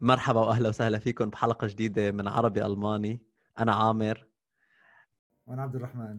[0.00, 3.22] مرحبا وأهلا وسهلا فيكم بحلقة جديدة من عربي ألماني.
[3.58, 4.26] أنا عامر.
[5.46, 6.18] وأنا عبد الرحمن.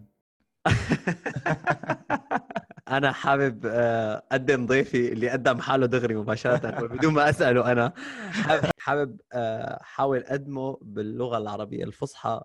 [2.87, 7.93] أنا حابب آه، أقدم ضيفي اللي قدم حاله دغري مباشرة بدون ما أسأله أنا.
[8.31, 12.41] حابب حابب آه، احاول اقدمه باللغة العربية الفصحى.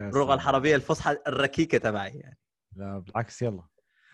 [0.00, 2.38] اللغة العربيه الفصحى الركيكة تبعي يعني.
[2.76, 3.62] لا بالعكس يلا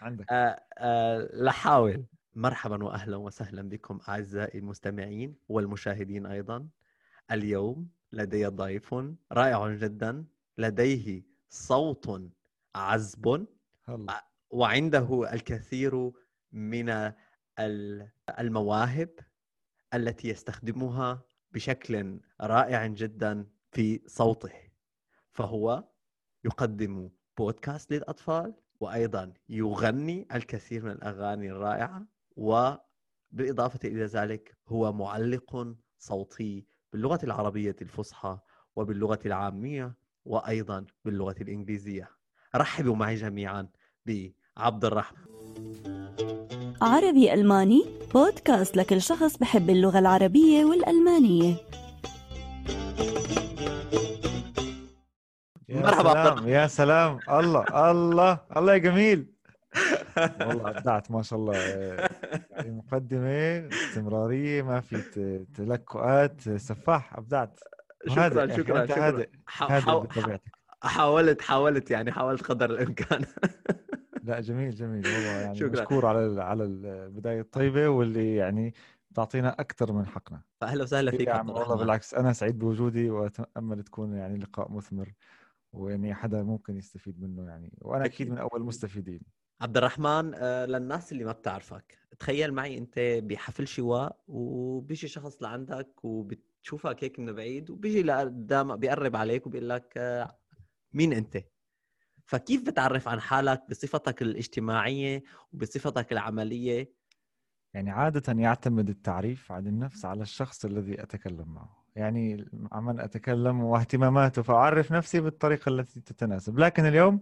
[0.01, 0.27] عندك.
[0.31, 2.05] آه لحاول.
[2.37, 6.68] مرحبا واهلا وسهلا بكم أعزائي المستمعين والمشاهدين أيضا.
[7.30, 8.95] اليوم لدي ضيف
[9.32, 10.25] رائع جدا
[10.59, 12.21] لديه صوت
[12.75, 13.46] عذب
[13.85, 14.25] هلا.
[14.50, 16.12] وعنده الكثير
[16.53, 17.12] من
[18.39, 19.11] المواهب
[19.95, 24.53] التي يستخدمها بشكل رائع جدا في صوته.
[25.32, 25.84] فهو
[26.45, 32.16] يقدم بودكاست للأطفال وأيضا يغني الكثير من الأغاني الرائعة.
[32.36, 38.39] وبالإضافة إلى ذلك هو معلق صوتي باللغة العربية الفصحى
[38.77, 42.11] وباللغة العامية وأيضا باللغة الإنجليزية.
[42.57, 43.69] رحبوا معي جميعا
[44.07, 45.27] بعبد الرحمن.
[46.83, 51.57] عربي ألماني بودكاست لكل شخص بحب اللغة العربية والألمانية.
[55.69, 57.19] يا مرحبا عبد سلام يا سلام.
[57.31, 59.36] الله الله الله يا جميل.
[60.41, 61.55] والله ابدعت ما شاء الله.
[61.57, 64.97] يعني مقدمة استمرارية ما في
[65.55, 66.41] تلكؤات.
[66.41, 67.61] سفاح أبدعت.
[68.07, 69.07] شكرا أخي، شكرا شكرا.
[69.07, 69.29] هادئ.
[70.83, 73.25] حاولت حاولت يعني حاولت قدر الإمكان.
[74.23, 75.07] لا جميل جميل.
[75.07, 75.71] والله يعني شكراً.
[75.71, 78.75] مشكور على على البداية الطيبة واللي يعني
[79.15, 80.41] تعطينا أكثر من حقنا.
[80.61, 85.13] فاهلا وسهلا فيك عبد والله بالعكس أنا سعيد بوجودي وأتأمل تكون يعني لقاء مثمر
[85.73, 87.73] وإني حدا ممكن يستفيد منه يعني.
[87.83, 88.31] وأنا أكيد.
[88.31, 89.21] من أول المستفيدين.
[89.61, 96.05] عبد الرحمن آه، للناس اللي ما بتعرفك تخيل معي أنت بحفل شواء وبيجي شخص لعندك
[96.05, 100.39] وبتشوفك هيك من بعيد وبيجي لقدام بيقرب عليك وبيقول لك آه،
[100.93, 101.39] مين أنت؟
[102.27, 105.23] فكيف بتعرف عن حالك بصفتك الاجتماعية
[105.53, 106.92] وبصفتك العملية؟
[107.75, 111.86] يعني عادة يعتمد التعريف عن النفس على الشخص الذي أتكلم معه.
[111.97, 116.59] يعني مع من أتكلم واهتماماته فأعرف نفسي بالطريقة التي تتناسب.
[116.59, 117.20] لكن اليوم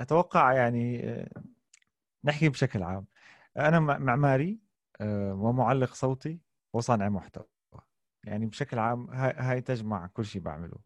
[0.00, 1.28] أتوقع يعني آه،
[2.24, 3.06] نحكي بشكل عام.
[3.56, 4.58] أنا م- معماري
[5.00, 6.40] آه، ومعلق صوتي
[6.72, 7.46] وصانع محتوى.
[8.24, 10.76] يعني بشكل عام هاي تجمع كل شيء بعمله.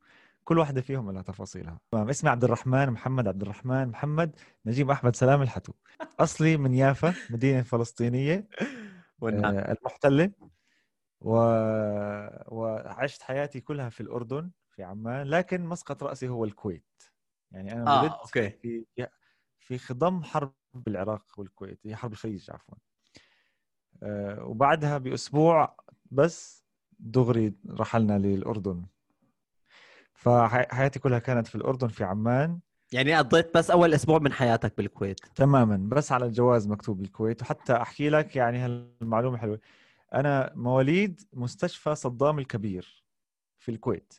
[0.44, 1.80] كل واحدة فيهم لها تفاصيلها.
[1.90, 5.72] تمام اسمي عبد الرحمن محمد عبد الرحمن محمد نجيب أحمد سلام الحتو.
[6.20, 8.48] أصلي من يافا مدينة فلسطينية
[9.20, 9.54] والنعم.
[9.54, 10.30] آه، المحتلة.
[11.20, 11.36] و...
[12.48, 17.02] وعشت حياتي كلها في الأردن في عمان لكن مسقط رأسي هو الكويت.
[17.52, 18.50] يعني أنا آه ولدت أوكي.
[18.50, 18.84] في
[19.58, 20.52] في خضم حرب
[20.88, 22.74] العراق والكويت هي حرب الخليج عفوا.
[24.02, 25.76] آه، وبعدها بأسبوع
[26.10, 26.64] بس
[26.98, 28.86] دغري رحلنا للأردن.
[30.14, 32.60] فحياتي كلها كانت في الأردن في عمان.
[32.92, 35.20] يعني قضيت بس أول أسبوع من حياتك بالكويت.
[35.34, 39.60] تماما بس على الجواز مكتوب الكويت وحتى أحكي لك يعني هالمعلومة حلوة.
[40.14, 43.05] أنا مواليد مستشفى صدام الكبير.
[43.66, 44.14] في الكويت.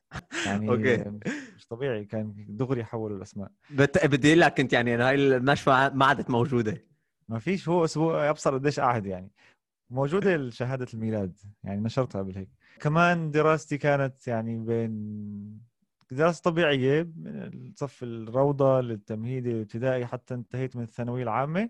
[0.46, 1.12] يعني okay.
[1.56, 3.52] مش طبيعي كان دغري حولوا الأسماء.
[3.70, 4.06] بت...
[4.06, 6.86] بدي أقول لك انت يعني هاي المشفى ما عادت موجودة.
[7.30, 9.32] ما فيش هو أسبوع أبصر قديش قاعد يعني.
[9.90, 12.50] موجودة شهادة الميلاد يعني نشرتها قبل هيك.
[12.80, 15.62] كمان دراستي كانت يعني بين
[16.12, 21.70] دراسة طبيعية من صف الروضة للتمهيدي الابتدائي حتى انتهيت من الثانوية العامة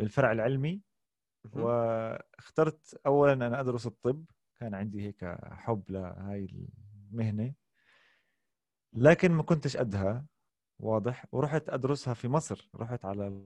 [0.00, 0.80] الفرع العلمي.
[1.52, 4.24] واخترت اولا أنا أدرس الطب.
[4.60, 6.48] كان عندي هيك حب لهاي
[7.12, 7.54] المهنة.
[8.92, 10.26] لكن ما كنتش قدها
[10.78, 11.26] واضح.
[11.32, 12.70] ورحت أدرسها في مصر.
[12.76, 13.42] رحت على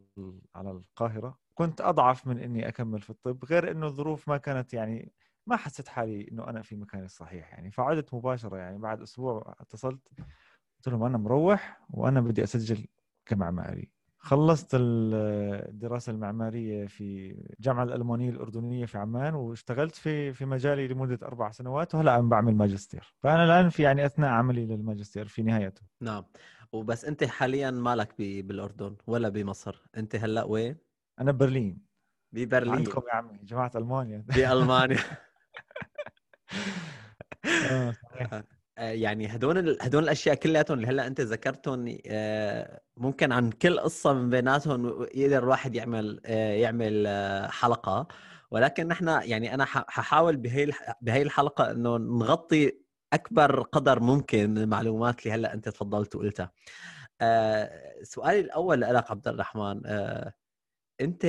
[0.55, 1.39] على القاهرة.
[1.55, 5.13] كنت أضعف من إني أكمل في الطب غير إنه الظروف ما كانت يعني
[5.47, 7.71] ما حسيت حالي إنه أنا في مكاني الصحيح يعني.
[7.71, 8.79] فعدت مباشرة يعني.
[8.79, 10.09] بعد أسبوع اتصلت
[10.79, 12.87] قلت لهم أنا مروح وأنا بدي أسجل
[13.27, 13.91] كمعماري.
[14.25, 15.15] خلصت ال-
[15.69, 21.95] الدراسة المعمارية في الجامعة الألمانية الأردنية في عمان واشتغلت في في مجالي لمدة أربع سنوات
[21.95, 23.15] وهلأ عم بعمل ماجستير.
[23.19, 25.83] فأنا الآن في يعني أثناء عملي للماجستير في نهايته.
[26.01, 26.25] نعم.
[26.73, 28.47] وبس أنت حاليا مالك ب...
[28.47, 30.77] بالأردن ولا بمصر؟ أنت هلأ وين؟
[31.21, 31.79] أنا ببرلين
[32.33, 32.75] ببرلين.
[32.75, 34.25] عندكم يا عمي جماعة ألمانيا.
[34.37, 34.97] بألمانيا.
[37.93, 38.33] صحيح.
[38.33, 38.45] آه،
[38.91, 44.31] يعني هدول هدول الأشياء كلياتهم اللي هلأ أنت ذكرتهم آه، ممكن عن كل قصة من
[44.31, 48.09] بيناتهم يقدر الواحد يعمل آه، يعمل آه، حلقة.
[48.51, 50.71] ولكن نحن يعني أنا ححاول بهي
[51.01, 52.73] بهي الحلقة إنه نغطي
[53.13, 56.53] أكبر قدر ممكن من المعلومات اللي هلأ أنت تفضلت وقلتها.
[58.03, 59.81] سؤالي الأول لك عبد الرحمن
[61.01, 61.27] أنت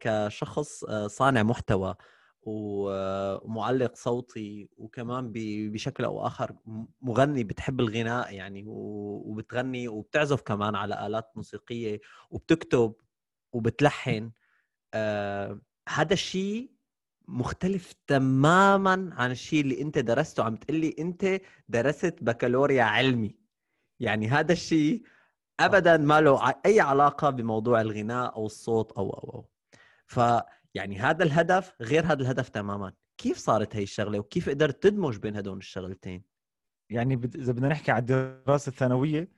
[0.00, 1.94] كشخص صانع محتوى
[2.42, 6.56] ومعلق صوتي وكمان بشكل أو آخر
[7.02, 12.00] مغني بتحب الغناء يعني وبتغني وبتعزف كمان على آلات موسيقية
[12.30, 12.94] وبتكتب
[13.52, 14.30] وبتلحن.
[14.94, 16.70] آه هذا الشيء
[17.28, 20.44] مختلف تماما عن الشيء اللي أنت درسته.
[20.44, 23.36] عم تقلي أنت درست بكالوريا علمي.
[24.00, 25.02] يعني هذا الشيء
[25.60, 29.48] ابدا ما له أي علاقة بموضوع الغناء أو الصوت أو أو أو.
[30.06, 30.20] ف
[30.74, 32.92] يعني هذا الهدف غير هذا الهدف تماما.
[33.18, 36.22] كيف صارت هي الشغلة وكيف قدرت تدمج بين هدول الشغلتين؟
[36.90, 39.28] يعني إذا بدنا نحكي عن الدراسة الثانوية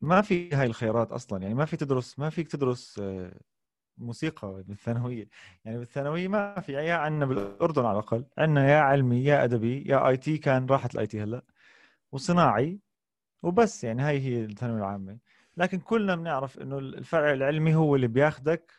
[0.00, 1.42] ما في هاي الخيارات أصلا.
[1.42, 3.40] يعني ما في تدرس ما فيك تدرس آه،
[3.98, 5.28] موسيقى بالثانوية.
[5.64, 6.72] يعني بالثانوية ما في.
[6.72, 11.06] يا عندنا بالأردن على الأقل عندنا يا علمي يا أدبي يا IT كان راحت ال
[11.06, 11.44] IT هلأ
[12.12, 12.80] وصناعي
[13.42, 13.84] وبس.
[13.84, 15.18] يعني هاي هي الثانوية العامة.
[15.56, 18.72] لكن كلنا بنعرف إنه الفرع العلمي هو اللي بياخدك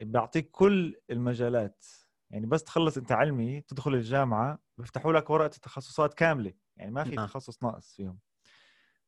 [0.00, 1.84] بيعطيك كل المجالات.
[2.30, 6.52] يعني بس تخلص انت علمي تدخل الجامعة بيفتحوا لك ورقة التخصصات كاملة.
[6.76, 7.26] يعني ما في نعم.
[7.26, 8.18] تخصص ناقص فيهم.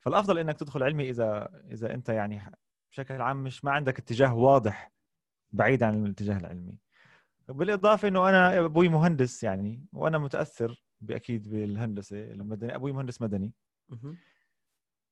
[0.01, 2.43] فالأفضل إنك تدخل علمي إذا إذا أنت يعني
[2.91, 4.93] بشكل عام مش ما عندك اتجاه واضح
[5.53, 6.79] بعيد عن الاتجاه العلمي.
[7.49, 13.55] بالإضافة إنه أنا أبوي مهندس يعني وأنا متأثر بأكيد بالهندسة المدني أبوي مهندس مدني.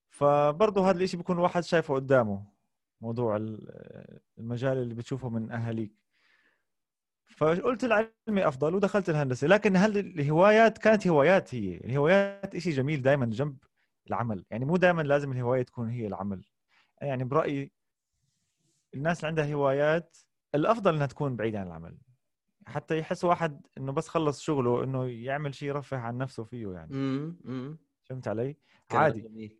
[0.09, 2.47] فبرضه هذا الإشي بيكون الواحد شايفه قدامه.
[3.01, 5.93] موضوع ال- المجال اللي بتشوفه من أهاليك.
[7.37, 13.27] فقلت العلمي أفضل ودخلت الهندسة لكن هل الهوايات كانت هوايات هي؟ الهوايات إشي جميل دائما
[13.27, 13.57] جنب
[14.09, 16.45] العمل يعني مو دائما لازم الهواية تكون هي العمل.
[17.03, 17.73] يعني برأيي
[18.95, 20.17] الناس اللي عندها هوايات
[20.55, 21.99] الأفضل إنها تكون بعيده عن العمل.
[22.67, 26.95] حتى يحس واحد إنه بس خلص شغله إنه يعمل شيء يرفه عن نفسه فيه يعني.
[28.05, 28.57] فهمت علي؟
[28.99, 29.21] عادي.
[29.21, 29.59] جميل.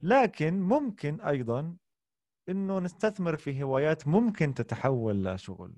[0.00, 1.76] لكن ممكن أيضا
[2.48, 5.74] إنه نستثمر في هوايات ممكن تتحول لشغل.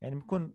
[0.00, 0.54] يعني بكون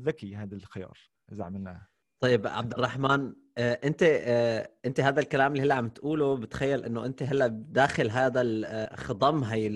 [0.00, 0.98] ذكي هذا الخيار
[1.32, 1.86] إذا عملناه
[2.20, 7.06] طيب عبد الرحمن آه، أنت آه، أنت هذا الكلام اللي هلا عم تقوله بتخيل إنه
[7.06, 9.66] أنت هلا داخل هذا آه، خضم هي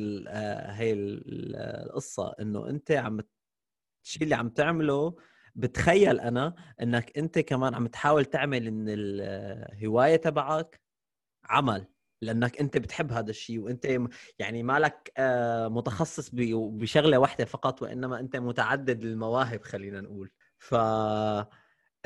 [0.70, 2.34] هي ال- القصة.
[2.40, 3.20] إنه أنت عم
[4.04, 5.16] الشيء اللي عم تعمله
[5.54, 10.80] بتخيل أنا إنك أنت كمان عم تحاول تعمل إن الهوايه تبعك
[11.44, 11.86] عمل.
[12.24, 13.86] لأنك أنت بتحب هذا الشيء وأنت
[14.38, 20.30] يعني مالك آه، متخصص بشغلة واحدة فقط وإنما أنت متعدد المواهب خلينا نقول.
[20.58, 20.74] ف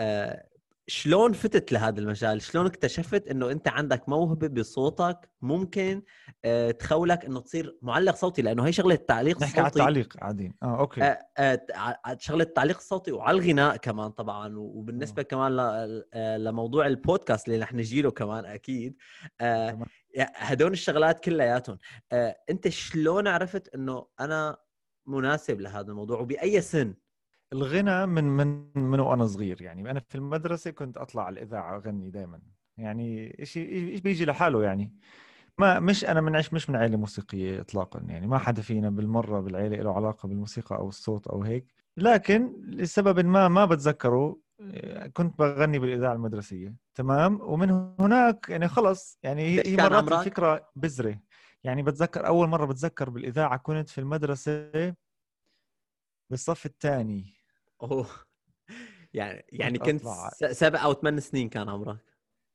[0.01, 0.49] آه،
[0.91, 6.03] شلون فتت لهذا المجال؟ شلون اكتشفت إنه أنت عندك موهبة بصوتك ممكن
[6.45, 9.83] آه، تخولك إنه تصير معلق صوتي؟ لأنه هي شغلة التعليق نحكي على الصوتي.
[9.83, 11.03] التعليق قاعدين آه أوكي.
[11.03, 15.25] آه، آه، شغلة التعليق الصوتي وعلى الغناء كمان طبعا وبالنسبة آه.
[15.25, 16.05] كمان ل-
[16.45, 18.97] لموضوع البودكاست اللي رح نجي له كمان أكيد.
[20.17, 21.79] هدول الشغلات كلياتهم.
[22.13, 24.57] آه، انت شلون عرفت انه أنا
[25.07, 26.95] مناسب لهذا الموضوع وبأي سن؟
[27.53, 29.63] الغنى من من من وأنا صغير.
[29.63, 32.41] يعني أنا في المدرسة كنت أطلع على الإذاعة أغني دائما
[32.77, 34.93] يعني شيء بيجي لحاله يعني.
[35.59, 38.01] ما مش أنا من عش مش من عائلة موسيقية اطلاقا.
[38.09, 41.75] يعني ما حدا فينا بالمرة بالعائله له علاقة بالموسيقى أو الصوت أو هيك.
[41.97, 44.41] لكن لسبب ما ما بتذكره
[45.13, 47.71] كنت بغني بالإذاعة المدرسية تمام؟ ومن
[48.01, 51.21] هناك يعني خلص يعني هي مرات عمرك؟ الفكرة بذرة.
[51.65, 54.95] يعني بتذكر أول مرة بتذكر بالإذاعة كنت في المدرسة
[56.31, 57.35] بالصف الثاني.
[57.83, 58.07] أوه.
[59.15, 60.03] يعني يعني كنت
[60.53, 61.99] سبع أو ثمان سنين كان عمرك.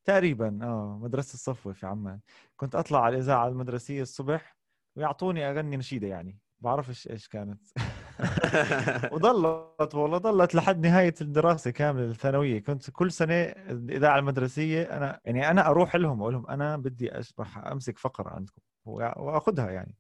[0.06, 2.20] تقريبا آه مدرسة الصفوة في عمان.
[2.56, 4.58] كنت أطلع على الإذاعة المدرسية الصبح
[4.96, 6.40] ويعطوني أغني نشيدة يعني.
[6.60, 7.62] بعرفش إيش كانت.
[9.14, 12.64] وضلت والله ضلت لحد نهاية الدراسة كاملة الثانوية.
[12.64, 17.58] كنت كل سنة الإذاعة المدرسية أنا يعني أنا أروح لهم أقول لهم أنا بدي أشرح
[17.58, 19.96] أمسك فقرة عندكم وأخذها يعني.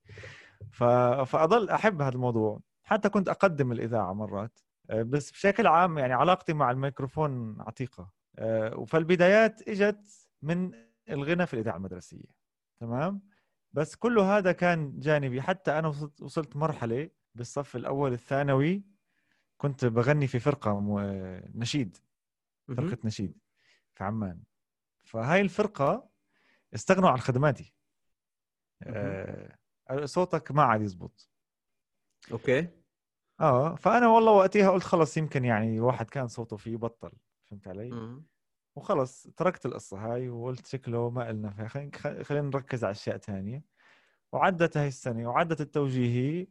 [0.71, 0.83] ف...
[1.23, 2.59] فأضل أحب هذا الموضوع.
[2.83, 4.59] حتى كنت أقدم الإذاعة مرات.
[4.89, 8.09] أه، بس بشكل عام يعني علاقتي مع الميكروفون عتيقة.
[8.39, 10.71] أه، فالبدايات إجت من
[11.09, 12.43] الغنى في الإذاعة المدرسية.
[12.79, 13.21] تمام؟
[13.73, 15.41] بس كل هذا كان جانبي.
[15.41, 18.83] حتى أنا وصلت, وصلت مرحلة بالصف الأول الثانوي
[19.57, 20.99] كنت بغني في فرقة م...
[21.55, 21.97] نشيد
[22.67, 23.37] فرقة نشيد
[23.93, 24.43] في عمان.
[25.03, 26.09] فهاي الفرقة
[26.75, 27.73] استغنوا عن خدماتي.
[28.83, 29.57] آه،
[30.05, 31.29] صوتك ما عاد يزبط.
[32.31, 32.67] أوكي.
[33.39, 37.11] آه فأنا والله وقتها قلت خلص يمكن يعني واحد كان صوته فيه بطل
[37.43, 38.25] فهمت علي؟ مم.
[38.75, 41.67] وخلص تركت القصة هاي وقلت شكله ما إلنا فيها.
[41.67, 43.63] خلينا خلينا نركز على أشياء تانية.
[44.31, 46.47] وعدت هاي السنة وعدت التوجيهي.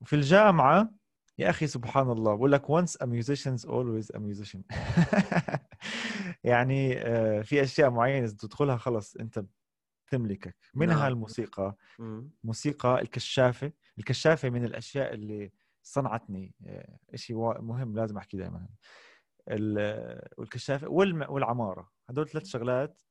[0.00, 0.90] وفي الجامعة
[1.38, 4.62] يا أخي سبحان الله بقول لك once a musician is always a musician.
[6.44, 9.44] يعني آه، في أشياء معينة إذا تدخلها خلص أنت
[10.10, 11.12] تملكك منها نعم.
[11.12, 11.76] الموسيقى.
[12.44, 13.72] موسيقى الكشافة.
[13.98, 15.52] الكشافة من الأشياء اللي
[15.82, 18.68] صنعتني آه، شيء مهم لازم أحكي دائما
[20.38, 21.26] والكشاف والم...
[21.28, 21.90] والعمارة.
[22.08, 23.02] هدول ثلاث شغلات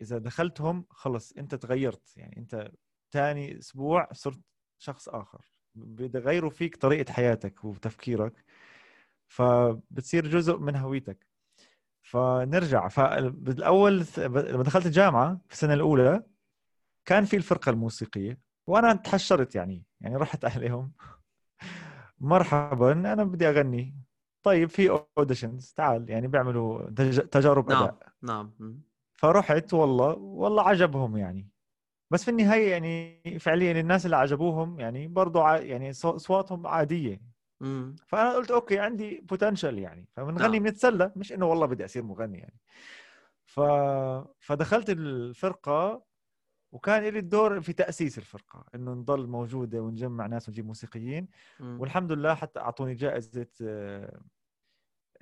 [0.00, 2.16] إذا دخلتهم خلص أنت تغيرت.
[2.16, 2.72] يعني أنت
[3.12, 4.40] ثاني أسبوع صرت
[4.78, 5.53] شخص آخر.
[5.74, 8.44] بيغيروا فيك طريقة حياتك وتفكيرك
[9.28, 11.26] فبتصير جزء من هويتك.
[12.02, 16.22] فنرجع فبالأول لما دخلت الجامعة في السنة الأولى
[17.04, 20.92] كان في الفرقة الموسيقية وأنا تحشرت يعني يعني رحت عليهم.
[22.20, 23.96] مرحبا أنا بدي أغني.
[24.42, 26.90] طيب في اوديشنز تعال يعني بيعملوا
[27.30, 28.12] تجارب نعم أداء.
[28.22, 28.54] نعم.
[29.14, 31.53] فرحت والله والله عجبهم يعني.
[32.14, 35.56] بس في النهاية يعني فعليا الناس اللي عجبوهم يعني برضو ع...
[35.56, 37.20] يعني اصواتهم عادية.
[37.60, 37.96] مم.
[38.06, 40.08] فأنا قلت okay عندي potential يعني.
[40.12, 40.58] فبنغني.
[40.58, 42.60] بنتسلى مش إنه والله بدي أصير مغني يعني.
[43.44, 43.60] ف...
[44.38, 46.04] فدخلت الفرقة
[46.72, 48.64] وكان لي الدور في تأسيس الفرقة.
[48.74, 51.28] إنه نضل موجودة ونجمع ناس ونجيب موسيقيين.
[51.60, 51.80] مم.
[51.80, 53.48] والحمد لله حتى أعطوني جائزة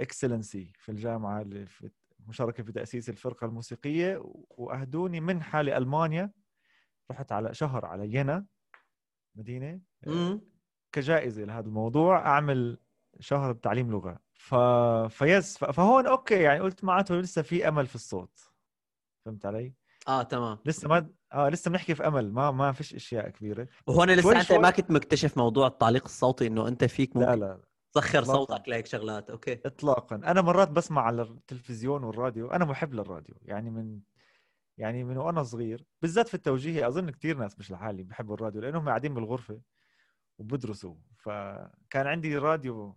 [0.00, 1.90] excellency في الجامعة اللي في
[2.28, 4.20] مشاركة في تأسيس الفرقة الموسيقية.
[4.50, 6.41] وأهدوني منحة لألمانيا
[7.10, 8.46] رحت على شهر على يينا
[9.34, 10.40] مدينة مم.
[10.92, 12.78] كجائزة لهذا الموضوع أعمل
[13.20, 14.54] شهر بتعليم لغة ف...
[15.08, 15.64] فيس ف...
[15.64, 18.48] فهون أوكي يعني قلت معناته لسه في أمل في الصوت
[19.26, 19.74] فهمت علي؟
[20.08, 24.10] آه تمام لسه ما آه لسه بنحكي في أمل ما ما فيش أشياء كبيرة وهون
[24.10, 24.58] لسه شوي أنت شوي.
[24.58, 27.60] ما كنت مكتشف موضوع التعليق الصوتي إنه أنت فيك لا ممكن لا
[27.92, 28.46] تسخر إطلاقاً.
[28.46, 33.70] صوتك لهيك شغلات أوكي اطلاقا أنا مرات بسمع على التلفزيون والراديو أنا محب للراديو يعني
[33.70, 34.00] من
[34.82, 38.88] يعني من وأنا صغير بالذات في التوجيهي أظن كثير ناس مش لحالي بحبوا الراديو لأنهم
[38.88, 39.60] قاعدين بالغرفة
[40.38, 40.94] وبدرسوا.
[41.16, 42.96] فكان عندي راديو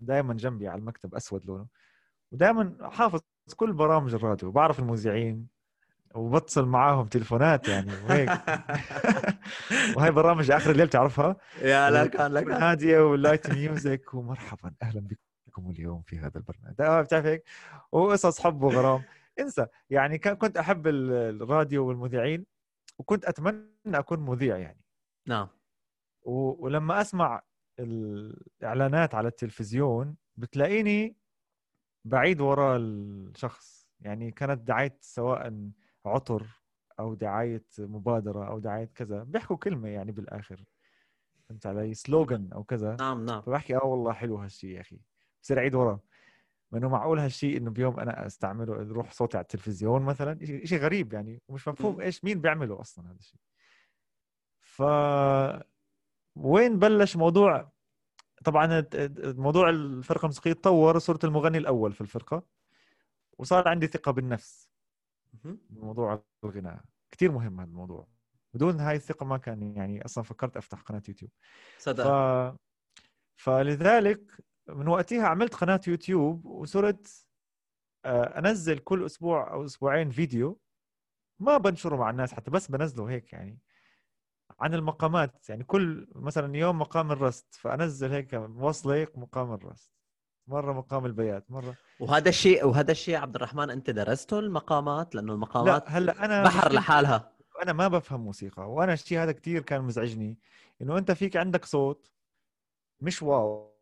[0.00, 1.66] دائما جنبي على المكتب أسود لونه.
[2.32, 3.20] ودائما حافظ
[3.56, 4.50] كل برامج الراديو.
[4.50, 5.46] بعرف المذيعين
[6.14, 8.30] وبتصل معاهم تلفونات يعني وهيك.
[9.96, 12.48] وهي برامج آخر الليل بتعرفها يا لا كان لك.
[12.48, 14.14] هادية وال light music.
[14.14, 15.08] ومرحبا أهلا
[15.46, 16.74] بكم اليوم في هذا البرنامج.
[16.78, 17.44] ده بتعرف هيك؟
[17.92, 19.02] وقصص حب وغرام.
[19.40, 19.66] انسى.
[19.90, 22.46] يعني كنت أحب ال- الراديو والمذيعين
[22.98, 24.80] وكنت أتمنى أكون مذيع يعني.
[25.28, 25.48] نعم.
[26.22, 27.42] ولما أسمع
[27.80, 31.16] الإعلانات على التلفزيون بتلاقيني
[32.04, 33.88] بعيد وراء الشخص.
[34.00, 35.70] يعني كانت دعاية سواء
[36.06, 36.46] عطر
[36.98, 39.22] أو دعاية مبادرة أو دعاية كذا.
[39.22, 40.64] بيحكوا كلمة يعني بالآخر.
[41.48, 42.96] فهمت علي؟ سلوغن أو كذا.
[43.00, 43.40] نعم نعم.
[43.42, 45.00] فبحكي آه والله حلو هالشيء يا أخي.
[45.42, 46.00] بصير اعيد وراه
[46.72, 51.12] ما إنه معقول هالشيء إنه بيوم أنا أستعمله يروح صوتي على التلفزيون مثلا شيء غريب
[51.12, 52.00] يعني ومش مفهوم.
[52.00, 53.40] إيش مين بيعمله أصلا هذا الشيء؟
[54.60, 54.82] ف
[56.36, 57.72] وين بلش موضوع؟
[58.44, 62.42] طبعا موضوع الفرقة الموسيقية تطور صرت المغني الأول في الفرقة
[63.38, 64.70] وصار عندي ثقة بالنفس
[65.32, 65.60] مهم.
[65.70, 66.84] بموضوع الغناء.
[67.10, 68.08] كثير مهم هذا الموضوع.
[68.54, 71.30] بدون هاي الثقة ما كان يعني أصلا فكرت أفتح قناة يوتيوب.
[71.78, 71.82] ف...
[71.82, 72.56] صدق
[73.36, 77.26] فلذلك من وقتها عملت قناة يوتيوب وصرت
[78.04, 80.60] آه، أنزل كل أسبوع أو أسبوعين فيديو
[81.38, 83.58] ما بنشره مع الناس حتى بس بنزله هيك يعني
[84.60, 85.48] عن المقامات.
[85.48, 89.92] يعني كل مثلا يوم مقام الرست فأنزل هيك موصلة مقام الرست
[90.46, 91.74] مرة مقام البيات مرة.
[92.00, 96.72] وهذا الشيء وهذا الشيء عبد الرحمن أنت درسته المقامات؟ لأنه المقامات لا هلأ أنا بحر
[96.72, 97.32] لحالها.
[97.62, 100.38] أنا ما بفهم موسيقى وأنا الشيء هذا كتير كان مزعجني.
[100.82, 102.12] إنه أنت فيك عندك صوت
[103.00, 103.75] مش واو.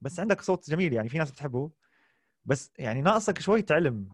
[0.00, 1.70] بس عندك صوت جميل يعني في ناس بتحبه.
[2.44, 4.08] بس يعني ناقصك شوية علم.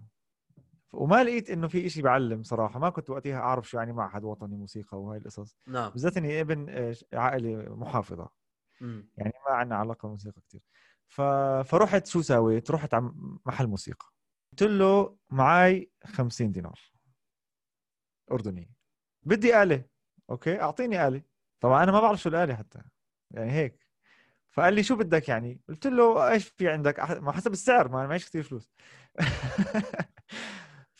[0.93, 2.79] وما لقيت إنه في إشي بعلم صراحة.
[2.79, 5.57] ما كنت وقتها أعرف شو يعني معهد وطني موسيقى وهاي القصص.
[5.67, 5.91] نعم.
[5.91, 8.29] بالذات إني ابن آه، عائلة محافظة.
[8.81, 9.09] مم.
[9.17, 10.63] يعني ما عندنا علاقة موسيقى كتير.
[11.07, 11.21] ف...
[11.65, 13.13] فرحت شو سويت؟ رحت على
[13.47, 14.07] محل موسيقى.
[14.53, 16.81] قلت له معاي 50 دينار.
[18.33, 18.71] أردني.
[19.23, 19.85] بدي آلة.
[20.31, 21.23] okay؟ أعطيني آلة.
[21.61, 22.83] طبعا أنا ما بعرف شو الآلة حتى.
[23.31, 23.86] يعني هيك.
[24.57, 28.27] فقال لي شو بدك يعني؟ قلت له إيش في عندك؟ ما حسب السعر ما معيش
[28.29, 28.73] كثير فلوس.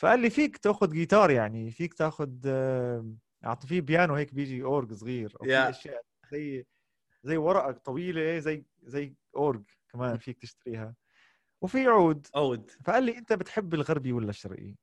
[0.01, 3.13] فقال لي فيك تاخذ جيتار يعني فيك تاخذ آه،
[3.45, 5.71] أعطي فيه بيانو هيك بيجي أورج صغير أو يا.
[5.71, 6.67] أشياء زي
[7.23, 10.95] زي ورقة طويلة زي زي أورج كمان فيك تشتريها.
[11.61, 12.27] وفي عود.
[12.35, 12.71] عود.
[12.85, 14.75] فقال لي أنت بتحب الغربي ولا الشرقي؟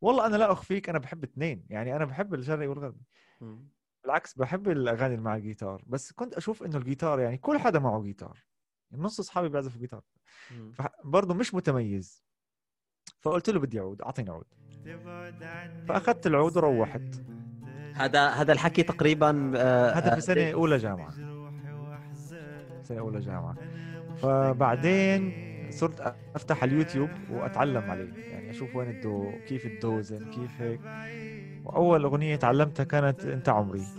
[0.00, 3.00] والله أنا لا أخفيك أنا بحب اثنين يعني أنا بحب الشرقي والغربي.
[4.12, 8.02] بالعكس بحب الأغاني اللي مع الجيتار بس كنت أشوف إنه الجيتار يعني كل حدا معه
[8.02, 8.38] جيتار
[8.92, 10.02] نص أصحابي بيعزفوا جيتار.
[11.04, 12.24] برضه مش متميز.
[13.20, 14.44] فقلت له بدي عود أعطيني عود.
[15.88, 17.22] فأخذت العود وروحت.
[17.94, 21.10] هذا هذا الحكي تقريبا آه، هذا آه، في سنه أولى جامعة.
[22.82, 23.56] سنة أولى جامعة.
[24.16, 25.32] فبعدين
[25.70, 30.80] صرت أفتح اليوتيوب وأتعلم عليه يعني أشوف وين الدو كيف الدوزن كيف هيك.
[31.64, 33.92] وأول أغنية تعلمتها كانت أنت عمري.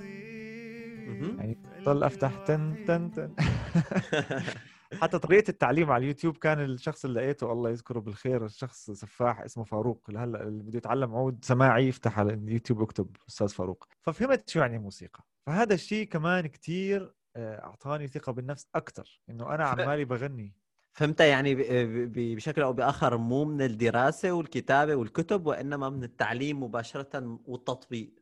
[1.38, 3.36] يعني ضل أفتح تن تن تن.
[5.01, 9.63] حتى طريقة التعليم على اليوتيوب كان الشخص اللي لقيته الله يذكره بالخير الشخص سفاح اسمه
[9.63, 10.10] فاروق.
[10.10, 13.88] هلا اللي بده يتعلم عود سماعي يفتح على اليوتيوب اكتب أستاذ فاروق.
[14.01, 19.65] ففهمت شو يعني موسيقى؟ فهذا الشيء كمان كتير آه، أعطاني ثقة بالنفس أكثر إنه أنا
[19.65, 20.53] عمالي بغني.
[20.93, 21.55] فهمت يعني
[22.35, 28.13] بشكل أو بآخر مو من الدراسة والكتابة والكتب وإنما من التعليم مباشرة والتطبيق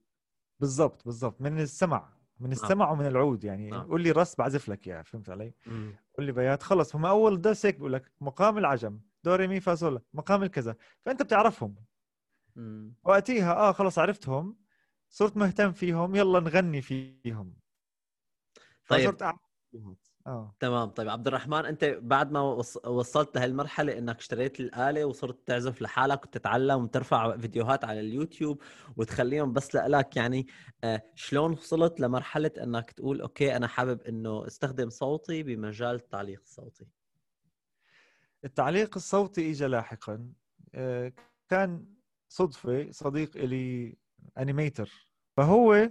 [0.59, 3.87] بالضبط بالضبط من السمع من السمع ومن العود يعني نعم.
[3.87, 5.95] قول لي رست بعزف لك إياه فهمت علي؟ مم.
[6.17, 9.59] قول لي بيات خلص هم أول درس هيك بقول لك مقام العجم دو ري مي
[9.59, 10.75] فا صول مقام الكذا
[11.05, 11.75] فأنت بتعرفهم
[12.55, 12.93] مم.
[13.03, 14.57] وقتيها آه خلص عرفتهم
[15.09, 17.53] صرت مهتم فيهم يلا نغني فيهم
[18.87, 19.11] طيب.
[19.11, 20.07] فيديوهات.
[20.27, 20.55] آه.
[20.59, 20.89] تمام.
[20.89, 26.23] طيب عبد الرحمن أنت بعد ما وص- وصلت لهالمرحلة إنك اشتريت الآلة وصرت تعزف لحالك
[26.25, 28.61] وتتعلم وترفع فيديوهات على اليوتيوب
[28.97, 30.47] وتخليهم بس لك يعني
[30.83, 36.85] آه، شلون وصلت لمرحلة إنك تقول أوكي أنا حابب إنه أستخدم صوتي بمجال التعليق الصوتي؟
[38.45, 40.29] التعليق الصوتي اجى لاحقا.
[40.75, 41.13] آه،
[41.49, 41.85] كان
[42.29, 43.97] صدفة صديق لي
[44.38, 45.89] animator فهو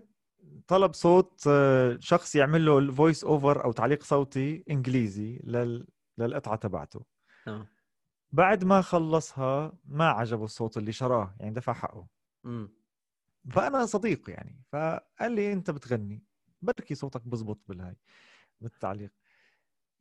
[0.68, 5.86] طلب صوت آه، شخص يعمل له ال voice over أو تعليق صوتي إنجليزي لل...
[6.18, 7.04] للقطعة تبعته.
[7.46, 7.66] تمام.
[8.32, 12.06] بعد ما خلصها ما عجبه الصوت اللي شراه يعني دفع حقه.
[12.44, 12.70] امم
[13.50, 16.24] فأنا صديق يعني فقال لي أنت بتغني
[16.62, 17.96] بركي صوتك بزبط بالهاي
[18.60, 19.10] بالتعليق.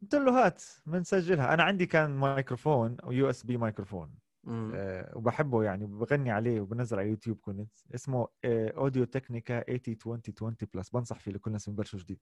[0.02, 4.16] قلت له هات بنسجلها أنا عندي كان مايكروفون أو USB microphone.
[4.48, 10.90] أه وبحبه يعني بغني عليه وبنزل على يوتيوب كنت اسمه Audio-Technica 80 20 20 plus
[10.90, 12.20] بنصح فيه لكل الناس اللي ببلشوا جديد.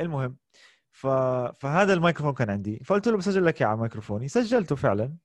[0.00, 0.36] المهم
[0.90, 1.06] ف...
[1.60, 2.78] فهذا الميكروفون كان عندي.
[2.84, 4.28] فقلت له بسجل لك إياه على ميكروفوني.
[4.28, 5.16] سجلته فعلا.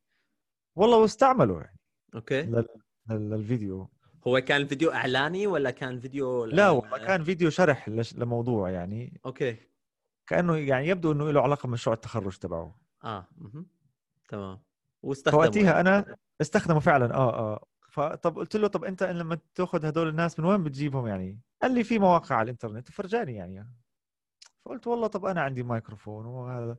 [0.76, 1.80] والله واستعمله يعني.
[2.16, 2.42] okay.
[2.42, 2.68] لل...
[3.10, 3.90] لل- للفيديو.
[4.28, 8.16] هو كان الفيديو إعلاني ولا كان فيديو لا والله كان فيديو شرح لش...
[8.16, 9.20] لموضوع يعني.
[9.26, 9.58] okay.
[10.28, 12.80] كأنه يعني يبدو إنه له علاقة بمشروع التخرج تبعه.
[13.04, 13.68] آه مهم.
[14.30, 14.67] تمام.
[15.04, 17.14] واستخدمه فوقتها أنا استخدمه فعلا.
[17.16, 17.66] آه آه.
[17.90, 21.84] فطب قلت له طب أنت لما تأخذ هدول الناس من وين بتجيبهم يعني؟ قال لي
[21.84, 23.74] في مواقع على الإنترنت وفرجاني يعني.
[24.66, 26.78] فقلت والله طب أنا عندي مايكروفون وهذا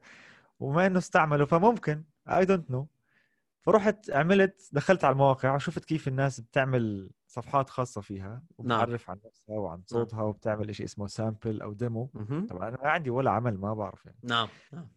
[0.61, 2.05] وما إنه استعمله فممكن.
[2.29, 2.89] I don't know
[3.61, 9.59] فرحت عملت دخلت على المواقع وشفت كيف الناس بتعمل صفحات خاصة فيها وبتعرف عن نفسها
[9.59, 12.11] وعن صوتها وبتعمل شيء اسمه sample أو demo.
[12.51, 14.19] طبعا أنا ما عندي ولا عمل ما بعرف يعني.
[14.23, 14.89] نعم نعم.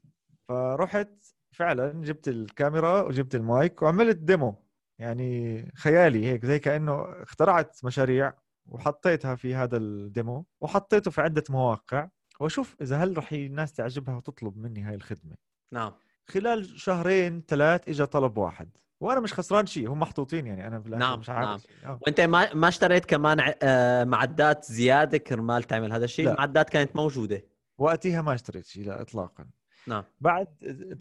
[0.48, 1.10] فرحت
[1.52, 4.66] فعلا جبت الكاميرا وجبت المايك وعملت demo.
[5.00, 8.34] يعني خيالي هيك زي كأنه اخترعت مشاريع
[8.66, 12.10] وحطيتها في هذا ال demo وحطيته في عدة مواقع.
[12.40, 15.36] وأشوف إذا هل رح الناس تعجبها وتطلب مني هاي الخدمة.
[15.74, 15.94] نعم.
[16.28, 18.78] خلال شهرين ثلاث اجى طلب واحد.
[19.02, 20.68] وأنا مش خسران شيء هم محطوطين يعني.
[20.68, 21.92] أنا بالاخر نعم، مش عارف نعم.
[21.92, 22.00] آه.
[22.02, 26.30] وأنت ما ما اشتريت كمان آه، معدات زيادة كرمال تعمل هذا الشيء.
[26.30, 27.44] المعدات كانت موجودة؟
[27.78, 29.46] وقتها ما اشتريت شيء لا اطلاقا.
[29.88, 30.04] نعم.
[30.20, 30.48] بعد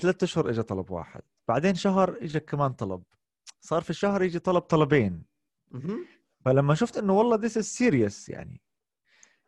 [0.01, 1.23] ثلاثة أشهر اجى طلب واحد.
[1.49, 3.03] بعدين شهر اجى كمان طلب.
[3.61, 5.25] صار في الشهر يجي طلب طلبين.
[6.45, 8.61] فلما شفت إنه والله this is serious يعني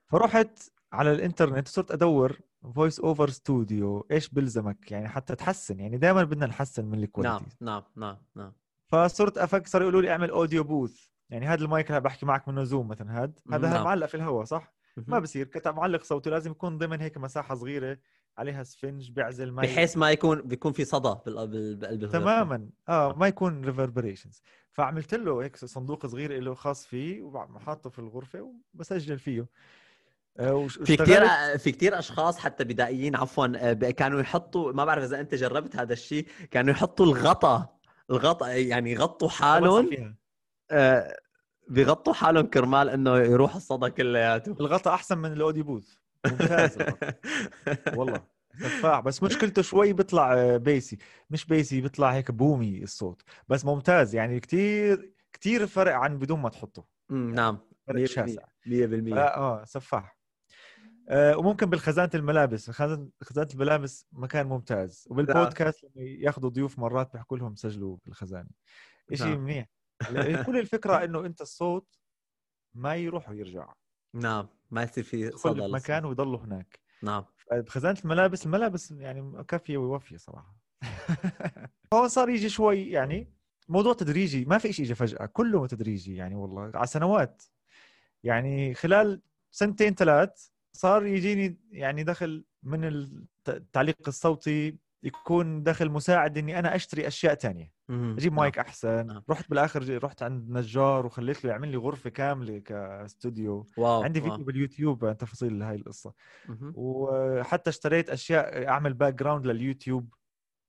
[0.06, 2.40] فرحت على الإنترنت صرت أدور
[2.74, 5.80] voice over studio إيش بلزمك يعني حتى تحسن.
[5.80, 8.52] يعني دائما بدنا نحسن من نعم ال quality نعم نعم نعم.
[8.88, 12.64] فصرت أفكر صاروا يقولوا لي أعمل audio booth يعني هذا المايك اللي بحكي معك منه
[12.64, 13.84] Zoom مثلا هذا هذا نعم.
[13.84, 15.18] معلق في الهواء صح؟ ما.
[15.18, 15.46] بصير.
[15.46, 17.98] كتب معلق صوتي لازم يكون ضمن هيك مساحة صغيرة.
[18.38, 19.62] عليها سفنج بيعزل مي.
[19.62, 22.18] بحيث ما يكون بيكون في صدى بال- بال- بقلب الغرفة.
[22.18, 22.68] تماما.
[22.88, 28.52] آه ما يكون reverberations فعملت له هيك صندوق صغير له خاص فيه وحاطه في الغرفة
[28.74, 29.46] وبسجل فيه.
[30.38, 31.24] آه، في كثير
[31.58, 35.92] في كثير أشخاص حتى بدائيين عفوا آه، كانوا يحطوا ما بعرف إذا أنت جربت هذا
[35.92, 37.76] الشيء كانوا يحطوا الغطا
[38.10, 40.14] الغطا يعني يغطوا حالهم.
[40.70, 41.16] آه،
[41.68, 45.94] بيغطوا حالهم كرمال إنه يروح الصدى كلياته الغطاء أحسن من ال audio booth
[46.26, 46.78] ممتاز.
[47.96, 48.22] والله.
[48.60, 50.98] سفاح بس مشكلته شوي بيطلع آه، بيسي
[51.30, 53.22] مش بيسي بيطلع هيك بومي الصوت.
[53.48, 56.84] بس ممتاز يعني كتير كتير فرق عن بدون ما تحطه.
[57.10, 57.58] أمم، نعم.
[57.86, 58.42] فرق 100% شاسع.
[58.66, 60.18] 100% آه, آه سفاح.
[61.08, 62.70] آه وممكن بالخزانة الملابس.
[62.70, 65.06] خزانة الملابس مكان ممتاز.
[65.10, 68.50] وبالبودكاست لما ياخذوا ضيوف مرات بيحكوا لهم سجلوا بالخزانة.
[69.14, 69.40] شيء نعم.
[69.40, 69.68] منيح.
[70.46, 71.98] كل الفكرة إنه أنت الصوت
[72.74, 73.72] ما يروح ويرجع.
[74.14, 76.80] نعم ما يصير في صدى في مكان ويضلوا هناك.
[77.02, 77.24] نعم.
[77.52, 80.56] بخزانه الملابس الملابس يعني كافية ووفيه صراحة.
[81.94, 83.32] هون صار يجي شوي يعني
[83.68, 87.42] موضوع تدريجي ما في شيء اجى فجأة كله تدريجي يعني والله على سنوات.
[88.24, 96.38] يعني خلال سنتين ثلاث صار يجيني يعني دخل من الت- التعليق الصوتي يكون دخل مساعد
[96.38, 97.72] إني أنا أشتري أشياء تانية.
[97.90, 98.40] أجيب نعم.
[98.40, 99.22] مايك أحسن نعم.
[99.30, 104.30] رحت بالآخر رحت عند نجار وخليت له يعمل لي غرفة كاملة كاستوديو wow عندي wow.
[104.30, 106.12] فيديو باليوتيوب عن تفاصيل هاي القصة.
[106.74, 110.14] وحتى اشتريت أشياء أعمل background لليوتيوب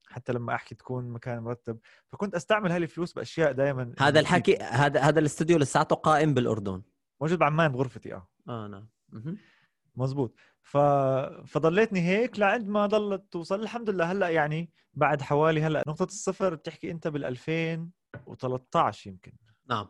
[0.08, 1.80] حتى لما أحكي تكون مكان مرتب
[2.12, 6.82] فكنت أستعمل هاي الفلوس بأشياء دائما هذا الحكي هذا هذا الاستوديو لساته قائم بالأردن
[7.22, 8.88] موجود بعمان بغرفتي آه آه نعم.
[9.96, 10.78] مزبوط ف...
[11.48, 13.62] فضليتني هيك لعند ما ضلت توصل.
[13.62, 14.12] الحمد لله.
[14.12, 19.32] هلأ يعني بعد حوالي هلأ نقطة الصفر بتحكي أنت بال 2013 يمكن.
[19.70, 19.88] نعم.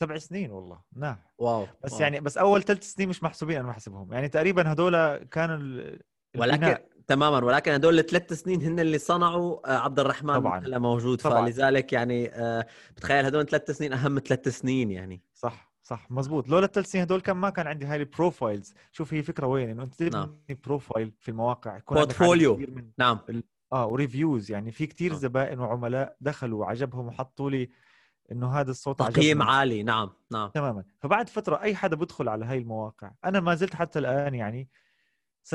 [0.00, 0.80] سبع سنين والله.
[0.96, 1.16] نعم.
[1.38, 2.00] wow بس wow.
[2.00, 6.00] يعني بس أول ثلاث سنين مش محسوبين أنا بحسبهم يعني تقريبا هدول كانوا ال...
[6.38, 6.88] ولكن البناء.
[7.06, 10.58] تماما ولكن هدول الثلاث سنين هن اللي صنعوا آه، عبد الرحمن طبعاً.
[10.58, 11.20] هلأ موجود.
[11.20, 11.46] طبعاً.
[11.46, 15.22] فلذلك يعني آه، بتخيل هدول ثلاث سنين أهم ثلاث سنين يعني.
[15.34, 15.71] صح.
[15.82, 19.22] صح مزبوط لولا الثلاث سنين هدول كان ما كان عندي هاي ال profiles شوف هي
[19.22, 20.26] فكرة وين إنه أنت نعم.
[20.26, 22.60] تبني profile في المواقع يكون portfolio.
[22.98, 23.18] نعم
[23.72, 25.16] آه و reviews يعني في كتير آه.
[25.16, 27.68] زبائن وعملاء دخلوا وعجبهم وحطوا لي
[28.32, 29.42] إنه هذا الصوت تقييم.
[29.42, 33.74] عالي نعم نعم تماما فبعد فترة أي حدا بدخل على هاي المواقع أنا ما زلت
[33.74, 34.68] حتى الآن يعني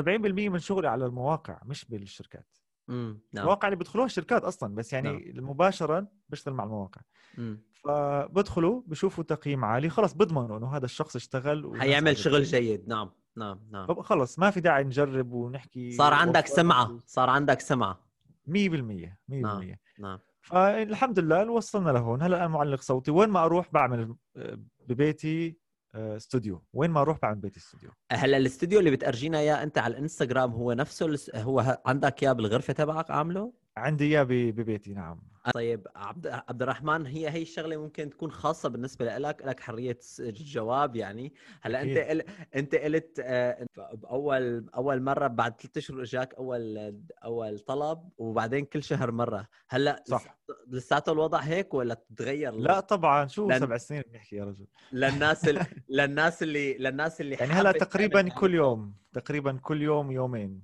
[0.08, 2.56] من شغلي على المواقع مش بالشركات
[2.88, 3.18] نعم.
[3.36, 5.50] المواقع اللي بدخلوها الشركات أصلا بس يعني نعم.
[5.50, 7.00] مباشره بشتغل مع المواقع.
[7.84, 12.16] فبدخلوا بشوفوا تقييم عالي خلص بضمنوا إنه هذا الشخص اشتغل حيعمل.
[12.16, 12.88] شغل جيد.
[12.88, 13.10] نعم.
[13.36, 13.60] نعم.
[13.70, 14.02] نعم.
[14.02, 16.98] خلص ما في داعي نجرب ونحكي صار عندك سمعة.
[17.06, 18.08] صار عندك سمعة.
[18.46, 19.76] 100% 100% نعم.
[19.98, 20.18] نعم.
[20.40, 22.22] فالحمد لله وصلنا لهون.
[22.22, 23.10] هلا أنا معلق صوتي.
[23.10, 25.58] وين ما أروح بعمل آه، ببيتي
[25.98, 26.62] استوديو.
[26.72, 27.90] وين ما أروح بعمل ببيتي استوديو.
[28.12, 33.10] هلا الاستوديو اللي بتأرجينا إياه أنت على الإنستغرام هو نفسه هو عندك إياه بالغرفة تبعك
[33.10, 35.20] عامله؟ عندي إياه ببيتي نعم.
[35.54, 40.96] طيب عبد عبد الرحمن هي هي الشغلة ممكن تكون خاصة بالنسبة لك لك حرية الجواب
[40.96, 41.34] يعني.
[41.62, 41.98] هلأ أنت.
[41.98, 42.22] قل...
[42.56, 48.82] أنت قلت آه، باول اول مرة بعد ثلاث أشهر إجاك أول أول طلب وبعدين كل
[48.82, 49.48] شهر مرة.
[49.68, 50.38] هلأ صح.
[50.68, 54.66] لساته الوضع هيك ولا تغير لا طبعا شو لأن- سبع سنين بنحكي يا رجل.
[54.92, 55.58] للناس ال...
[55.88, 60.62] للناس اللي للناس اللي يعني هلأ تقريبا تعمل كل يوم تقريبا كل يوم يومين.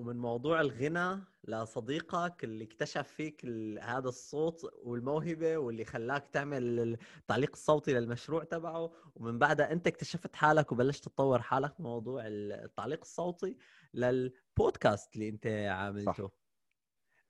[0.00, 3.46] ومن موضوع الغنى لصديقك اللي اكتشف فيك
[3.82, 10.72] هذا الصوت والموهبة واللي خلاك تعمل التعليق الصوتي للمشروع تبعه ومن بعدها أنت اكتشفت حالك
[10.72, 13.56] وبلشت تطور حالك بموضوع التعليق الصوتي
[13.94, 16.30] للبودكاست اللي أنت عاملته.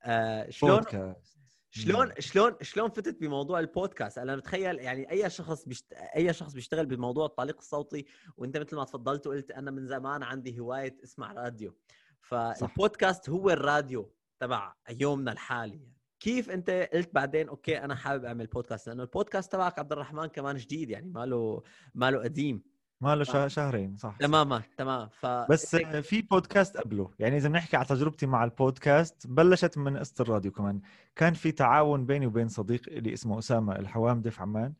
[0.03, 1.41] آه شلون بودكاست.
[1.71, 2.13] شلون.
[2.19, 5.93] شلون شلون فتت بموضوع البودكاست؟ أنا بتخيل يعني أي شخص بيشت...
[5.93, 8.07] أي شخص بيشتغل بموضوع التعليق الصوتي
[8.37, 11.75] وأنت مثل ما تفضلت وقلت أنا من زمان عندي هواية اسمع راديو.
[12.21, 15.75] فالبودكاست هو الراديو تبع يومنا الحالي.
[15.77, 15.97] يعني.
[16.21, 20.57] كيف انت قلت بعدين okay أنا حابب أعمل بودكاست لأنه البودكاست تبعك عبد الرحمن كمان
[20.57, 21.63] جديد يعني ماله
[21.95, 22.63] ماله قديم.
[23.03, 23.25] ما له آه.
[23.25, 24.17] شه- شهرين صح.
[24.21, 27.11] تماما تمام ف بس في بودكاست قبله.
[27.19, 30.81] يعني إذا بنحكي على تجربتي مع البودكاست بلشت من قصة الراديو كمان.
[31.17, 34.75] كان في تعاون بيني وبين صديق لي اسمه أسامة الحوامدي في عمان.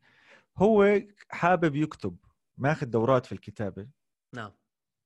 [0.57, 2.17] هو حابب يكتب
[2.57, 3.87] ماخذ دورات في الكتابة.
[4.35, 4.51] نعم.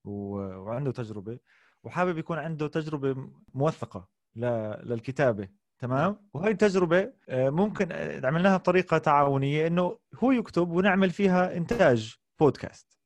[0.05, 0.11] و...
[0.37, 1.39] وعنده تجربة.
[1.85, 4.07] وحابب يكون عنده تجربة موثقة.
[4.35, 11.57] للكتابة تمام؟ وهي التجربة آه، ممكن آه، عملناها بطريقة تعاونية إنه هو يكتب ونعمل فيها
[11.57, 12.99] إنتاج بودكاست.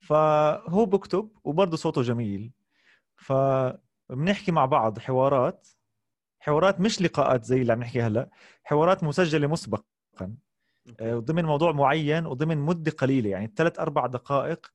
[0.00, 2.52] فهو بكتب وبرضه صوته جميل.
[3.16, 5.68] فبنحكي مع بعض حوارات
[6.40, 8.30] حوارات مش لقاءات زي اللي عم نحكي هلا
[8.64, 10.34] حوارات مسجلة مسبقا.
[11.00, 14.72] آه، ضمن موضوع معين وضمن مدة قليلة يعني ثلاث أربع دقائق.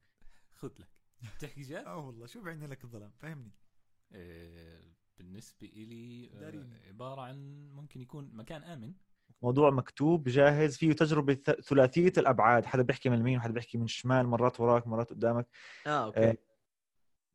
[0.55, 0.88] خذ لك
[1.37, 3.51] بتحكي جد؟ آه والله شو بعيني لك الظلام؟ فهمني.
[4.11, 4.81] آه،
[5.17, 6.79] بالنسبة إلي آه، دارين.
[6.87, 8.93] عبارة عن ممكن يكون مكان آمن.
[9.41, 12.65] موضوع مكتوب جاهز فيه تجربة ث- ثلاثية الأبعاد.
[12.65, 15.47] حدا بيحكي من اليمين وحدا بيحكي من الشمال مرات وراك مرات قدامك.
[15.87, 16.29] آه okay.
[16.29, 16.37] آه،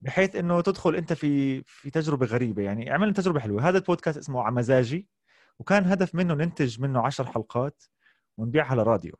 [0.00, 2.62] بحيث إنه تدخل أنت في في تجربة غريبة.
[2.62, 3.68] يعني عملنا تجربة حلوة.
[3.68, 5.08] هذا البودكاست اسمه عمزاجي
[5.58, 7.82] وكان هدف منه ننتج منه عشر حلقات
[8.36, 9.14] ونبيعها لراديو.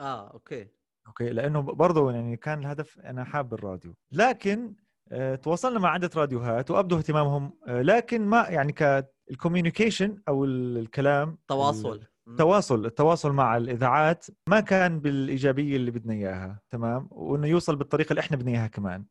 [0.00, 0.68] آه أوكي.
[1.06, 3.94] أوكي لأنه برضه يعني كان الهدف أنا حاب الراديو.
[4.12, 4.74] لكن
[5.12, 10.78] آه، تواصلنا مع عدة راديوهات وأبدوا اهتمامهم آه، لكن ما يعني كال communication أو ال-
[10.78, 12.00] الكلام تواصل.
[12.28, 18.20] التواصل التواصل مع الإذاعات ما كان بالإيجابية اللي بدنا إياها تمام؟ وإنه يوصل بالطريقة اللي
[18.20, 19.04] إحنا بدنا إياها كمان.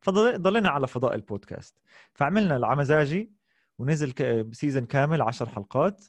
[0.00, 1.78] فضلينا على فضاء البودكاست.
[2.14, 3.32] فعملنا العمزاجي
[3.78, 4.12] ونزل
[4.54, 6.04] season كامل عشر حلقات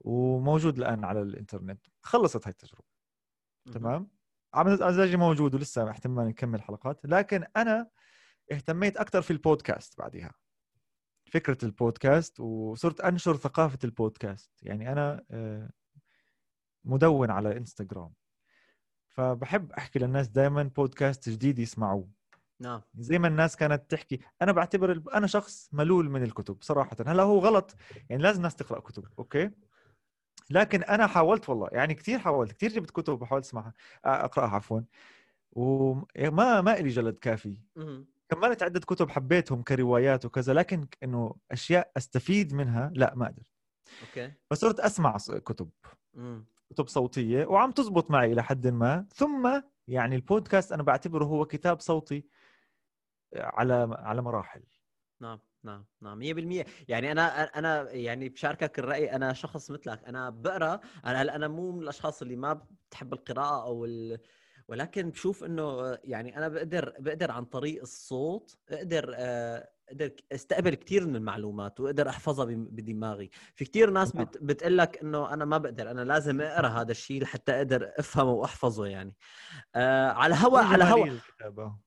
[0.00, 1.86] وموجود الآن على الإنترنت.
[2.02, 2.84] خلصت هاي التجربة.
[3.72, 4.08] تمام؟
[4.54, 7.00] عمزاجي موجود ولسه احتمال نكمل حلقات.
[7.04, 7.88] لكن أنا
[8.52, 10.34] اهتميت أكثر في البودكاست بعدها.
[11.32, 14.50] فكرة البودكاست وصرت أنشر ثقافة البودكاست.
[14.62, 15.70] يعني أنا آه،
[16.84, 18.12] مدون على إنستغرام.
[19.08, 22.08] فبحب أحكي للناس دائما بودكاست جديد يسمعوه.
[22.60, 22.82] نعم.
[22.98, 24.20] زي ما الناس كانت تحكي.
[24.42, 26.96] أنا بعتبر أنا شخص ملول من الكتب صراحة.
[27.06, 27.74] هلا هو غلط.
[28.10, 29.50] يعني لازم الناس تقرأ كتب okay؟
[30.50, 33.72] لكن أنا حاولت والله يعني كثير حاولت كثير جبت كتب وحاولت أسمعها
[34.04, 34.80] أقرأها عفوا.
[35.52, 37.60] وما ما لي جلد كافي.
[38.28, 43.46] كملت عدة كتب حبيتهم كروايات وكذا لكن إنه أشياء أستفيد منها لا ما قدرت.
[44.02, 44.32] okay.
[44.50, 45.70] فصرت أسمع كتب.
[46.14, 46.44] مم.
[46.70, 49.06] كتب صوتية وعم تزبط معي إلى حد ما.
[49.14, 52.26] ثم يعني البودكاست أنا بعتبره هو كتاب صوتي
[53.36, 54.62] على على مراحل.
[55.20, 55.40] نعم.
[55.64, 60.04] نعم نعم 100% يعني أنا أنا يعني بشاركك الرأي أنا شخص مثلك.
[60.04, 62.52] أنا بقرأ أنا هلأ أنا مو من الأشخاص اللي ما
[62.88, 64.18] بتحب القراءة أو ال...
[64.68, 71.06] ولكن بشوف إنه يعني أنا بقدر بقدر عن طريق الصوت أقدر آه، أقدر أستقبل كثير
[71.06, 74.24] من المعلومات وأقدر أحفظها بدماغي في كثير ناس نعم.
[74.24, 74.38] بت...
[74.42, 78.86] بتقول لك إنه أنا ما بقدر أنا لازم أقرأ هذا الشيء لحتى أقدر أفهمه وأحفظه
[78.86, 79.14] يعني
[79.74, 81.80] آه على هوا على هوا جمالية الكتاب، آه.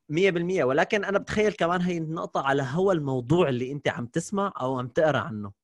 [0.62, 4.80] 100% ولكن أنا بتخيل كمان هي النقطة على هوا الموضوع اللي أنت عم تسمع أو
[4.80, 5.61] عم تقرأ عنه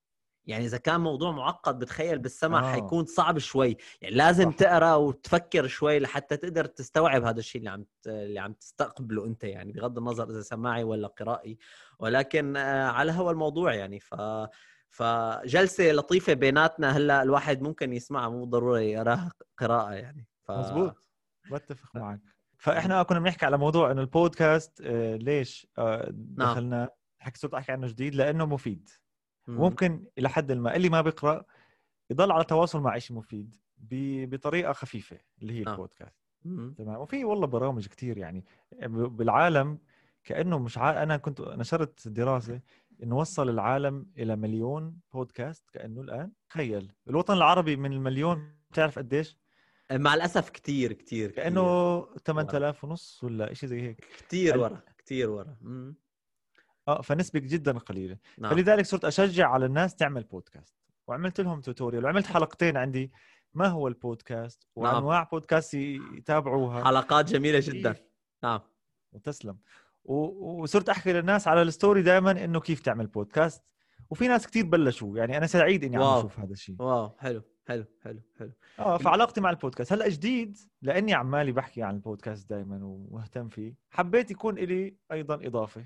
[0.47, 2.71] يعني إذا كان موضوع معقد بتخيل بالسمع آه.
[2.73, 4.57] حيكون صعب شوي يعني لازم صح.
[4.57, 9.43] تقرأ وتفكر شوي لحتى تقدر تستوعب هذا الشيء اللي عم ت- اللي عم تستقبله أنت
[9.43, 11.57] يعني بغض النظر إذا سماعي ولا قرائي
[11.99, 14.15] ولكن آه، على هوا الموضوع يعني ف
[14.89, 20.51] فجلسة لطيفة بيناتنا هلأ الواحد ممكن يسمعها مو ضروري يراها قراءة يعني ف...
[20.51, 21.09] مزبوط
[21.51, 22.19] بتفق معك
[22.57, 26.51] فإحنا كنا بنحكي على موضوع إنه البودكاست آه، ليش آه، نعم.
[26.51, 28.89] دخلنا حكي صرت أحكي عنه جديد لأنه مفيد.
[29.47, 30.75] ممكن إلى حد ما.
[30.75, 31.45] اللي ما بيقرأ
[32.09, 33.55] يضل على تواصل مع شيء مفيد
[34.29, 35.73] بطريقة خفيفة اللي هي نعم.
[35.73, 36.17] البودكاست.
[36.77, 37.01] تمام.
[37.01, 38.45] وفي والله برامج كتير يعني.
[38.89, 39.79] بالعالم
[40.23, 40.77] كأنه مش.
[40.77, 42.61] أنا كنت نشرت دراسة
[43.03, 46.31] إنه وصل العالم إلى مليون بودكاست كأنه الآن.
[46.49, 46.91] تخيل.
[47.09, 49.37] الوطن العربي من المليون بتعرف قديش؟
[49.91, 54.05] مع الأسف كثير كثير كأنه 8000 ونص ولا شيء زي هيك.
[54.27, 55.55] كثير ورا كثير ورا.
[56.87, 58.17] آه فنسبه جدا قليلة.
[58.37, 58.51] نعم.
[58.51, 60.75] فلذلك صرت أشجع على الناس تعمل بودكاست
[61.07, 63.11] وعملت لهم tutorial وعملت حلقتين عندي.
[63.53, 64.95] ما هو البودكاست نعم.
[64.95, 66.83] وأنواع بودكاست يتابعوها.
[66.83, 67.91] حلقات جميلة جدا.
[67.93, 68.03] كيف؟
[68.43, 68.59] نعم.
[69.11, 69.57] وتسلم.
[70.03, 73.63] و- وصرت أحكي للناس على ال story دائما إنه كيف تعمل بودكاست
[74.09, 75.17] وفي ناس كتير بلشوا.
[75.17, 76.01] يعني أنا سعيد إني عم.
[76.03, 76.75] أشوف هذا الشيء.
[76.79, 77.15] wow.
[77.19, 77.41] حلو.
[77.67, 77.85] حلو.
[78.03, 78.21] حلو.
[78.39, 78.51] حلو.
[78.79, 83.75] آه فعلاقتي مع البودكاست هلأ جديد لأني عمالي بحكي عن البودكاست دائما ومهتم فيه.
[83.89, 85.85] حبيت يكون لي أيضا إضافة.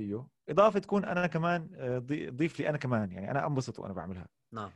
[0.00, 0.26] فيه.
[0.48, 4.26] إضافة تكون أنا كمان آه، ضي- ضيف لي أنا كمان يعني أنا أنبسط وأنا بعملها.
[4.52, 4.70] نعم.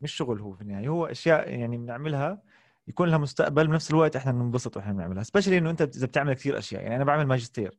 [0.00, 2.42] مش شغل هو في النهاية هو أشياء يعني بنعملها
[2.88, 5.22] يكون لها مستقبل بنفس الوقت إحنا بننبسط وإحنا بنعملها.
[5.22, 7.78] especially إنه أنت إذا بتعمل كثير أشياء يعني أنا بعمل ماجستير.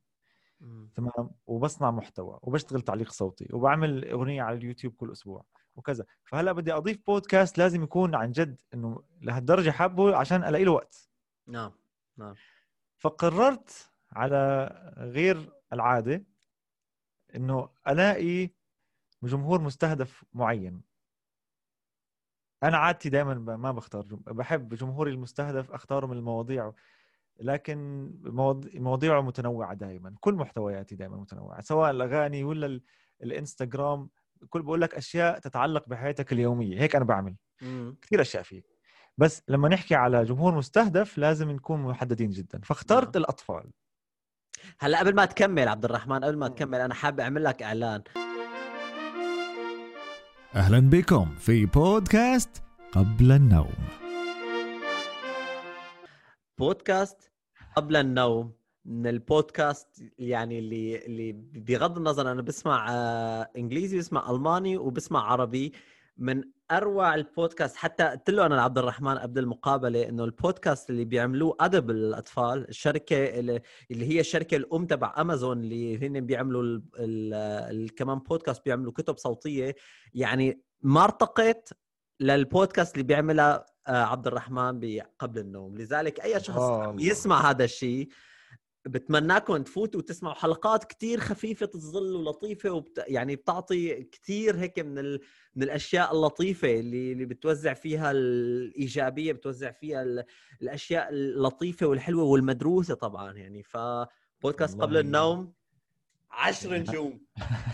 [0.96, 6.06] تمام؟ وبصنع محتوى وبشتغل تعليق صوتي وبعمل أغنية على اليوتيوب كل أسبوع وكذا.
[6.24, 11.10] فهلأ بدي أضيف بودكاست لازم يكون عن جد إنه لهالدرجة حابه عشان ألاقي له وقت.
[11.48, 11.72] نعم
[12.18, 12.36] نعم.
[12.98, 16.24] فقررت على غير العادة
[17.36, 18.50] إنه ألاقي
[19.24, 20.82] جمهور مستهدف معين.
[22.64, 24.18] أنا عادتي دائما ما بختار جم...
[24.18, 26.74] بحب جمهوري المستهدف اختاره من المواضيع
[27.40, 32.82] لكن مواض- مواضيعه متنوعة دائما كل محتوياتي دائما متنوعة سواء الأغاني ولا ال...
[33.24, 34.10] الإنستغرام.
[34.50, 36.82] كل بقول لك أشياء تتعلق بحياتك اليومية.
[36.82, 37.36] هيك أنا بعمل.
[37.62, 37.98] مم.
[38.02, 38.64] كثير أشياء فيه.
[39.18, 42.62] بس لما نحكي على جمهور مستهدف لازم نكون محددين جدا.
[42.64, 43.24] فاخترت نعم.
[43.24, 43.72] الأطفال.
[44.80, 46.48] هلا قبل ما تكمل عبد الرحمن قبل ما.
[46.48, 48.02] تكمل أنا حابب أعمل لك إعلان.
[50.56, 53.74] أهلا بكم في بودكاست قبل النوم.
[56.58, 57.32] بودكاست
[57.76, 58.60] قبل النوم.
[58.86, 65.74] من البودكاست يعني اللي اللي بغض النظر أنا بسمع آه، إنجليزي بسمع ألماني وبسمع عربي.
[66.20, 71.58] من أروع البودكاست حتى قلت له أنا لعبد الرحمن قبل المقابلة إنه البودكاست اللي بيعملوه
[71.60, 77.34] أدب الأطفال الشركة اللي اللي هي الشركة الأم تبع امازون اللي هن بيعملوا ال ال
[77.84, 79.76] ال كمان بودكاست بيعملوا كتب صوتية.
[80.14, 81.74] يعني ما ارتقت
[82.20, 85.78] للبودكاست اللي بيعملها آه، عبد الرحمن قبل النوم.
[85.78, 86.60] لذلك أي شخص
[87.00, 88.10] يسمع هذا الشيء
[88.86, 93.04] بتمناكم تفوتوا وتسمعوا حلقات كتير خفيفة الظل ولطيفة وبت...
[93.08, 95.20] يعني بتعطي كتير هيك من ال...
[95.56, 100.24] من الأشياء اللطيفة اللي اللي بتوزع فيها الإيجابية بتوزع فيها ال...
[100.62, 103.64] الأشياء اللطيفة والحلوة والمدروسة طبعا يعني.
[103.64, 104.98] فبودكاست قبل.
[104.98, 105.54] النوم
[106.32, 107.22] عشر نجوم.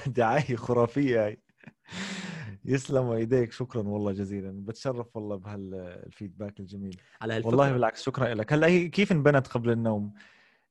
[0.07, 1.41] دعاية خرافية هاي.
[2.65, 4.51] يسلموا ايديك شكرا والله جزيلا.
[4.65, 7.01] بتشرف والله بهالفيدباك الجميل.
[7.21, 8.53] على والله بالعكس شكرا لك.
[8.53, 10.13] هلأ هي كيف انبنت قبل النوم؟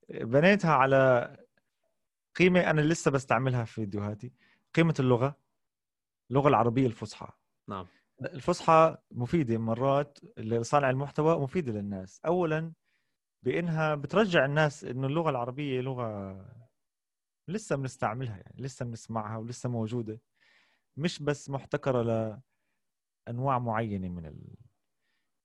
[0.09, 1.37] بنيتها على
[2.37, 4.33] قيمة أنا لسه بستعملها في فيديوهاتي.
[4.75, 5.37] قيمة اللغة
[6.31, 7.29] اللغة العربية الفصحى.
[7.69, 7.87] نعم.
[8.23, 12.21] الفصحى مفيدة مرات لصانع المحتوى مفيده للناس.
[12.27, 12.73] اولا
[13.43, 16.37] بإنها بترجع الناس إنه اللغة العربية لغة
[17.49, 20.21] لسه بنستعملها يعني لسه بنسمعها ولسه موجودة.
[20.97, 22.03] مش بس محتكرة
[23.29, 24.57] لأنواع معينة من ال...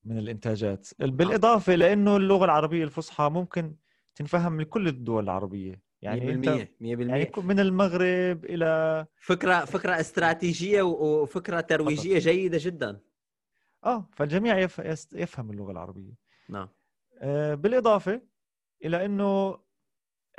[0.03, 0.89] من الإنتاجات.
[0.99, 3.75] بالإضافة لإنه اللغة العربية الفصحى ممكن
[4.15, 5.81] تنفهم من كل الدول العربية.
[6.01, 12.99] يعني 100% 100% انت يعني من المغرب إلى فكرة فكرة استراتيجية وفكرة ترويجية جيدة جدا.
[13.85, 14.79] آه فالجميع يف...
[15.13, 16.13] يفهم اللغة العربية.
[16.49, 16.69] نعم.
[17.17, 18.21] آه، بالإضافة
[18.85, 19.59] إلى إنه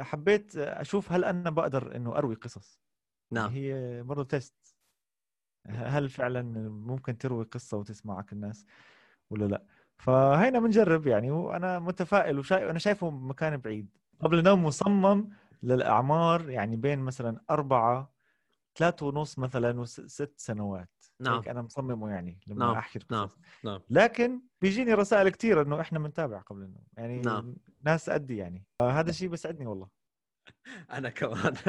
[0.01, 2.81] حبيت أشوف هل أنا بقدر إنه أروي قصص.
[3.31, 3.51] نعم.
[3.51, 4.77] هي برضه تيست.
[5.67, 8.67] هل فعلا ممكن تروي قصة وتسمعك الناس
[9.31, 9.67] ولا لا؟
[10.01, 13.89] فهينا بنجرب يعني وأنا متفائل وشايف أنا شايفه مكان بعيد.
[14.21, 15.29] قبل النوم مصمم
[15.63, 18.13] للأعمار يعني بين مثلا أربعة
[18.77, 20.89] ثلاثة ونص مثلا وست سنوات.
[21.21, 21.43] نعم.
[21.49, 23.29] أنا مصممه يعني لما نعم، أحكي نعم،
[23.65, 23.81] نعم.
[23.91, 26.85] لكن بيجيني رسائل كثير إنه إحنا بنتابع قبل النوم.
[26.97, 27.57] يعني نعم.
[27.83, 28.67] ناس قدي يعني.
[28.83, 29.89] هذا الشيء بيسعدني والله.
[30.97, 31.55] أنا كمان.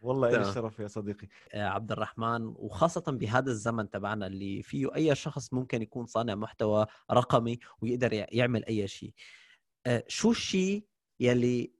[0.00, 0.48] والله تمام.
[0.48, 1.28] الشرف يا صديقي.
[1.54, 6.86] آه، عبد الرحمن وخاصة بهذا الزمن تبعنا اللي فيه أي شخص ممكن يكون صانع محتوى
[7.12, 9.12] رقمي ويقدر يع- يعمل أي شيء.
[9.86, 10.86] آه، شو الشيء
[11.20, 11.72] يلي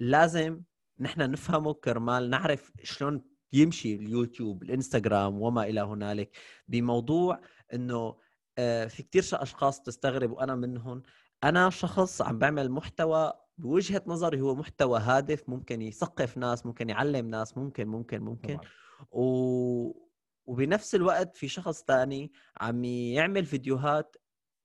[0.00, 0.62] لازم
[1.00, 6.36] نحن نفهمه كرمال نعرف شلون يمشي اليوتيوب الإنستغرام وما إلى هنالك؟
[6.68, 7.40] بموضوع
[7.74, 8.16] أنه
[8.58, 11.02] آه، في كتير ش- أشخاص تستغرب وأنا منهم.
[11.44, 17.30] أنا شخص عم بعمل محتوى بوجهة نظري هو محتوى هادف ممكن يثقف ناس ممكن يعلم
[17.30, 18.56] ناس ممكن ممكن ممكن.
[18.56, 18.68] طبعا.
[19.10, 20.02] و...
[20.46, 24.16] وبنفس الوقت في شخص تاني عم يعمل فيديوهات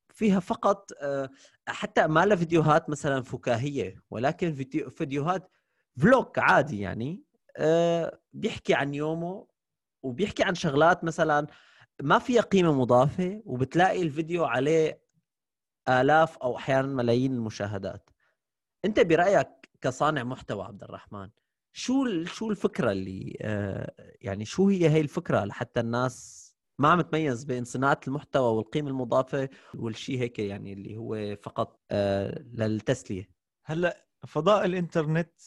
[0.09, 1.29] فيها فقط آه،
[1.67, 5.51] حتى ما لها فيديوهات مثلا فكاهية ولكن فيديو فيديوهات
[5.97, 7.23] فلوج عادي يعني
[7.57, 9.47] آه، بيحكي عن يومه
[10.03, 11.47] وبيحكي عن شغلات مثلا
[12.01, 15.01] ما فيها قيمة مضافة وبتلاقي الفيديو عليه
[15.89, 18.09] آلاف أو أحيانا ملايين المشاهدات.
[18.87, 19.47] أنت برأيك
[19.81, 21.29] كصانع محتوى عبد الرحمن
[21.73, 26.47] شو شو الفكرة اللي آه، يعني شو هي هي الفكرة لحتى الناس
[26.79, 32.39] ما عم تميز بين صناعة المحتوى والقيمة المضافة والشيء هيك يعني اللي هو فقط آه،
[32.39, 33.29] للتسلية
[33.65, 35.41] هلأ فضاء الإنترنت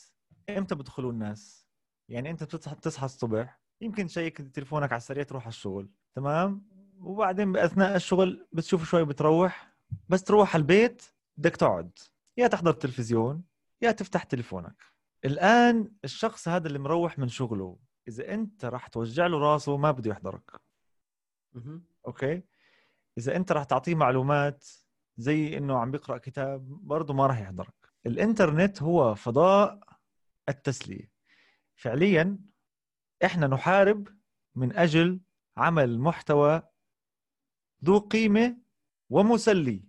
[0.51, 1.67] إمتى بدخلوا الناس؟
[2.09, 6.69] يعني انت بتصحى بتصحى الصبح يمكن تشيك تليفونك على السريع تروح على الشغل تمام؟
[7.01, 9.77] وبعدين بأثناء الشغل بتشوف شوي بتروح
[10.09, 11.03] بس تروح على البيت
[11.37, 11.99] بدك تقعد
[12.41, 13.45] يا تحضر تلفزيون
[13.83, 14.83] يا تفتح تليفونك.
[15.25, 20.11] الآن الشخص هذا اللي مروح من شغله إذا أنت راح توجع له راسه ما بده
[20.11, 20.61] يحضرك.
[22.07, 22.43] أوكي؟
[23.19, 24.67] إذا أنت راح تعطيه معلومات
[25.17, 27.75] زي إنه عم بيقرأ كتاب برضه ما راح يحضرك.
[28.07, 29.81] الإنترنت هو فضاء
[30.49, 31.11] التسلية.
[31.75, 32.39] فعليا
[33.25, 34.09] إحنا نحارب
[34.55, 35.21] من أجل
[35.57, 36.63] عمل محتوى
[37.85, 38.57] ذو قيمة
[39.11, 39.85] ومسلي.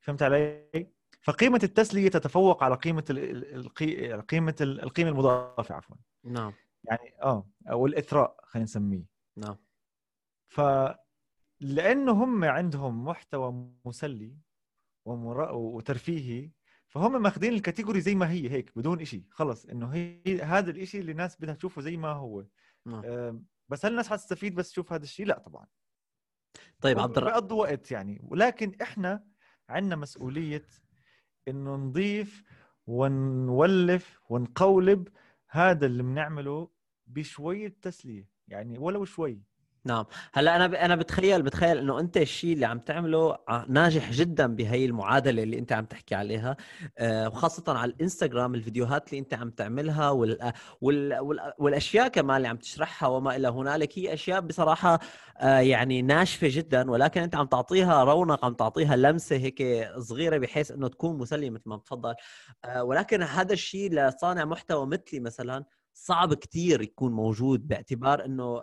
[0.00, 0.97] فهمت علي؟
[1.28, 5.96] فقيمة التسلية تتفوق على قيمة القي- قيمة ال- القيمة المضافة عفوا.
[6.24, 6.52] نعم.
[6.84, 9.04] يعني آه أو الإثراء خلينا نسميه.
[9.36, 9.56] نعم.
[10.48, 10.60] ف
[11.60, 14.36] لأنه هم عندهم محتوى مسلي
[15.04, 15.52] ومر...
[15.52, 16.50] وترفيهي
[16.88, 19.66] فهم ماخذين الكاتيجوري زي ما هي هيك بدون إشي خلص.
[19.66, 22.44] إنه هي هذا الإشي اللي الناس بدها تشوفه زي ما هو.
[22.86, 23.04] نعم.
[23.04, 25.66] أم، بس هل الناس حتستفيد بس تشوف هذا الشيء لا طبعا.
[26.80, 28.20] طيب عبد الرحمن وقت يعني.
[28.22, 29.24] ولكن إحنا
[29.68, 30.66] عندنا مسؤولية
[31.50, 32.44] انه نضيف
[32.86, 35.08] ونولف ونقولب
[35.48, 36.68] هذا اللي بنعمله
[37.06, 39.42] بشوية تسلية يعني ولو شوي.
[39.84, 40.04] نعم.
[40.34, 40.74] هلا أنا ب...
[40.74, 43.38] أنا بتخيل بتخيل إنه أنت الشيء اللي عم تعمله
[43.68, 46.56] ناجح جدا بهي المعادلة اللي أنت عم تحكي عليها.
[46.98, 50.52] آه، وخاصة على الإنستغرام الفيديوهات اللي أنت عم تعملها وال...
[50.80, 51.18] وال...
[51.20, 51.52] وال...
[51.58, 54.98] والأشياء كمان اللي عم تشرحها وما إلى هنالك هي أشياء بصراحة
[55.38, 56.90] آه، يعني ناشفة جدا.
[56.90, 61.62] ولكن أنت عم تعطيها رونق عم تعطيها لمسة هيك صغيرة بحيث إنه تكون مسلية مثل
[61.66, 62.14] ما بتفضل
[62.64, 65.64] آه، ولكن هذا الشيء لصانع محتوى مثلي مثلا
[65.94, 68.62] صعب كتير يكون موجود باعتبار إنه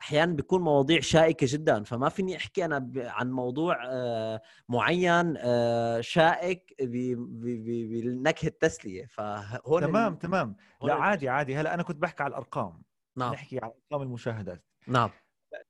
[0.00, 6.74] أحيانا بيكون مواضيع شائكة جدا فما فيني أحكي أنا عن موضوع آه، معين آه، شائك
[6.80, 10.56] بنكهة تسليه فهون تمام تمام.
[10.82, 11.56] لا عادي عادي.
[11.56, 12.82] هلأ أنا كنت بحكي على الأرقام.
[13.16, 13.32] نعم.
[13.32, 14.64] نحكي على أرقام المشاهدات.
[14.86, 15.10] نعم.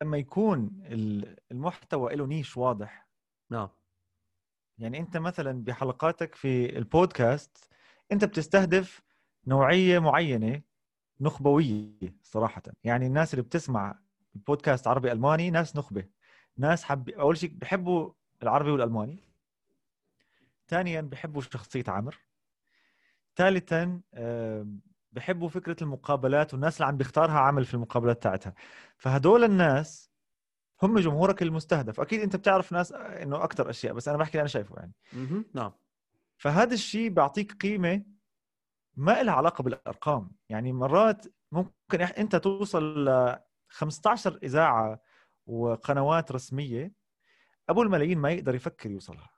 [0.03, 3.09] لما يكون ال- المحتوى له نيش واضح
[3.51, 3.69] نعم.
[4.79, 7.71] يعني أنت مثلا بحلقاتك في البودكاست
[8.13, 9.03] أنت بتستهدف
[9.47, 10.63] نوعية معينة
[11.21, 12.63] نخبوية صراحة.
[12.85, 13.99] يعني الناس اللي بتسمع
[14.37, 16.05] البودكاست عربي ألماني ناس نخبة.
[16.57, 18.13] ناس حب أول شيء بحبوا
[18.43, 19.19] العربي والألماني.
[20.69, 22.19] ثانيا بحبوا شخصية عمر
[23.37, 24.01] ثالثا
[25.13, 28.55] بحبوا فكرة المقابلات والناس اللي عم بيختارها عمل في المقابلات تاعتها.
[28.97, 30.11] فهدول الناس
[30.83, 32.01] هم جمهورك المستهدف.
[32.01, 34.93] أكيد أنت بتعرف ناس إنه أكثر أشياء بس أنا بحكي اللي أنا شايفه يعني.
[35.55, 35.73] نعم.
[36.37, 38.03] فهذا الشيء بيعطيك قيمة
[38.97, 40.31] ما لها علاقة بالأرقام.
[40.49, 43.09] يعني مرات ممكن أنت توصل
[43.75, 45.01] 15 إذاعة
[45.47, 46.93] وقنوات رسمية
[47.69, 49.31] أبو الملايين ما يقدر يفكر يوصلها.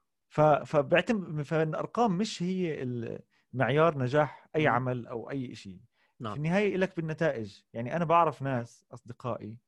[0.65, 2.83] فبعتم فالارقام مش هي
[3.53, 4.73] معيار نجاح أي مم.
[4.75, 7.63] عمل أو أي شيء في نعم النهاية لك بالنتائج.
[7.73, 9.59] يعني أنا بعرف ناس أصدقائي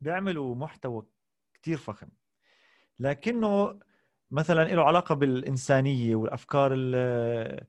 [0.00, 1.06] بيعملوا محتوى
[1.54, 2.08] كتير فخم.
[2.98, 3.80] لكنه
[4.30, 7.66] مثلا له علاقة بالإنسانية والأفكار ال-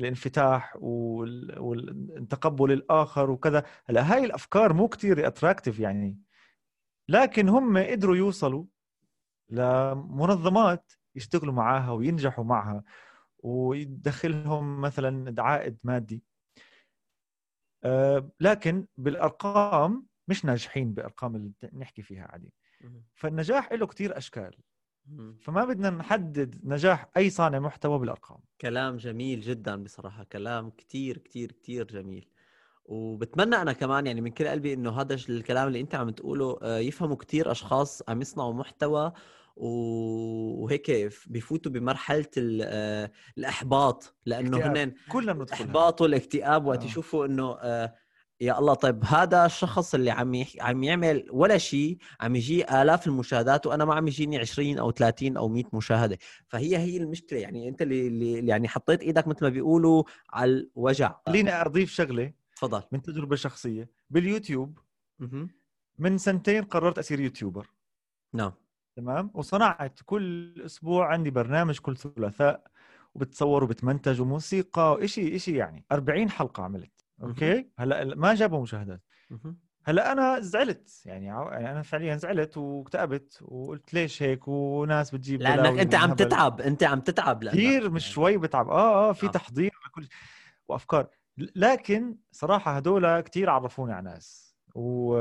[0.00, 6.18] الانفتاح وال- والتقبل الآخر وكذا هلا هاي الأفكار مو كتير اتراكتيف يعني
[7.08, 8.64] لكن هم قدروا يوصلوا
[9.50, 12.84] لمنظمات يشتغلوا معاها وينجحوا معها
[13.38, 16.24] ويدخلهم مثلا عائد مادي
[17.84, 22.52] أه، لكن بالأرقام مش ناجحين بأرقام اللي نحكي فيها عادي.
[23.14, 24.56] فالنجاح له كتير أشكال.
[25.40, 28.38] فما بدنا نحدد نجاح أي صانع محتوى بالأرقام.
[28.60, 32.26] كلام جميل جدا بصراحة كلام كتير كتير كتير جميل.
[32.84, 36.78] وبتمنى أنا كمان يعني من كل قلبي إنه هذا الكلام اللي أنت عم تقوله آه،
[36.78, 39.12] يفهموا كتير أشخاص عم يصنعوا محتوى
[39.56, 40.90] وهيك
[41.26, 44.14] بفوتوا بمرحلة ال- آه، الإحباط.
[44.26, 44.76] لأنه اكتئاب.
[44.76, 46.86] هن كلنا بندخلها الإحباط والاكتئاب وقت آه.
[46.86, 47.26] يشوفوا
[47.62, 47.94] آه،
[48.40, 50.48] يا الله طيب هذا الشخص اللي عم يح...
[50.60, 55.36] عم يعمل ولا شيء عم يجي آلاف المشاهدات وأنا ما عم يجيني 20 أو 30
[55.36, 56.18] أو 100 مشاهدة.
[56.48, 61.14] فهي هي المشكلة يعني أنت اللي, اللي يعني حطيت إيدك مثل ما بيقولوا على الوجع.
[61.26, 62.82] خليني أضيف شغلة تفضل.
[62.92, 63.90] من تجربة شخصية.
[64.10, 64.78] باليوتيوب
[65.18, 65.50] مهم.
[65.98, 67.66] من سنتين قررت أصير YouTuber.
[68.32, 68.52] نعم.
[68.96, 72.70] تمام؟ وصنعت كل أسبوع عندي برنامج كل ثلاثاء
[73.14, 75.84] وبتصور وبتمنتج وموسيقى وإشي إشي يعني.
[75.92, 76.99] 40 حلقة عملت.
[77.22, 79.00] okay هلا ما جابوا مشاهدات.
[79.84, 85.78] هلا أنا زعلت يعني يعني أنا فعليا زعلت واكتئبت وقلت ليش هيك وناس بتجيب لأنك
[85.78, 86.14] أنت عم.
[86.14, 89.30] تتعب أنت عم تتعب لأنك كثير مش شوي بتعب آه آه في آه.
[89.30, 90.08] تحضير لكل
[90.68, 91.08] وأفكار
[91.56, 95.16] لكن صراحة هدول كثير عرفوني على ناس و...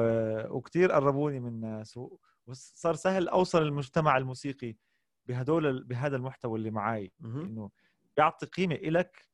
[0.57, 2.17] وكثير قربوني من ناس و...
[2.47, 4.75] وصار سهل أوصل المجتمع الموسيقي
[5.25, 7.11] بهدول بهذا المحتوى اللي معي.
[7.23, 7.69] إنه
[8.17, 9.28] بيعطي قيمة إلك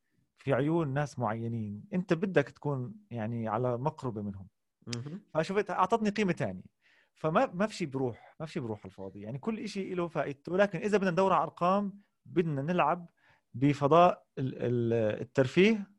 [0.45, 4.47] في عيون ناس معينين أنت بدك تكون يعني على مقربة منهم.
[5.33, 6.63] فشفت أعطتني قيمة تانية.
[7.15, 9.21] فما ما في شيء بروح ما في شيء بروح على الفاضي.
[9.21, 13.09] يعني كل شيء له فائدته لكن إذا بدنا ندور على أرقام بدنا نلعب
[13.53, 15.91] بفضاء ال- ال- الترفيه.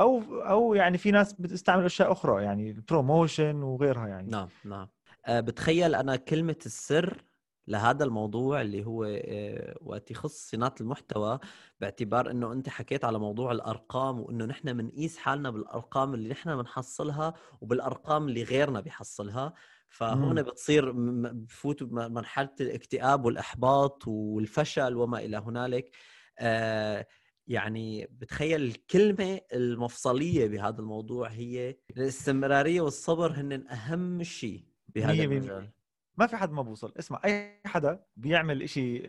[0.00, 4.30] أو أو يعني في ناس بتستعمل أشياء أخرى يعني البروموشن وغيرها يعني.
[4.30, 4.88] نعم نعم.
[5.26, 7.24] آه، بتخيل أنا كلمة السر
[7.68, 11.38] لهذا الموضوع اللي هو آه، وقت يخص صناعة المحتوى
[11.80, 17.34] باعتبار إنه أنت حكيت على موضوع الأرقام وإنه نحن بنقيس حالنا بالأرقام اللي نحن بنحصلها
[17.60, 19.54] وبالأرقام اللي غيرنا بيحصلها
[19.88, 20.42] فهون.
[20.42, 20.92] بتصير
[21.32, 25.90] بفوتوا بمرحله الاكتئاب والإحباط والفشل وما إلى هنالك
[26.38, 27.06] آه،
[27.46, 35.24] يعني بتخيل الكلمة المفصلية بهذا الموضوع هي الاستمرارية والصبر هن أهم شيء بهذا.
[35.24, 35.70] المجال
[36.16, 36.92] ما في حد ما بوصل.
[36.98, 39.02] اسمع أي حدا بيعمل إشي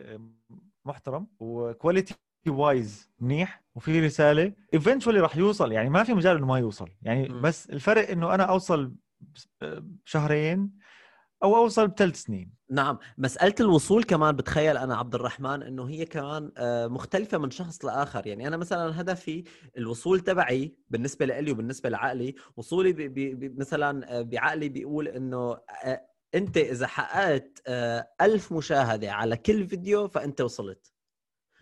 [0.84, 2.14] محترم و quality
[2.48, 5.72] wise منيح وفي رسالة eventually راح يوصل.
[5.72, 6.88] يعني ما في مجال إنه ما يوصل.
[7.02, 7.40] يعني مم.
[7.42, 10.70] بس الفرق إنه أنا أوصل بس- بشهرين
[11.42, 12.54] أو أوصل بثلاث سنين.
[12.70, 12.98] نعم.
[13.18, 18.26] مسألة الوصول كمان بتخيل أنا عبد الرحمن إنه هي كمان آه، مختلفة من شخص لآخر.
[18.26, 19.44] يعني أنا مثلا هدفي
[19.78, 25.58] الوصول تبعي بالنسبة لإلي وبالنسبة لعقلي وصولي ب ب ب مثلا آه، بعقلي بيقول إنه
[26.36, 30.92] أنت إذا حققت آه، ألف مشاهدة على كل فيديو فأنت وصلت.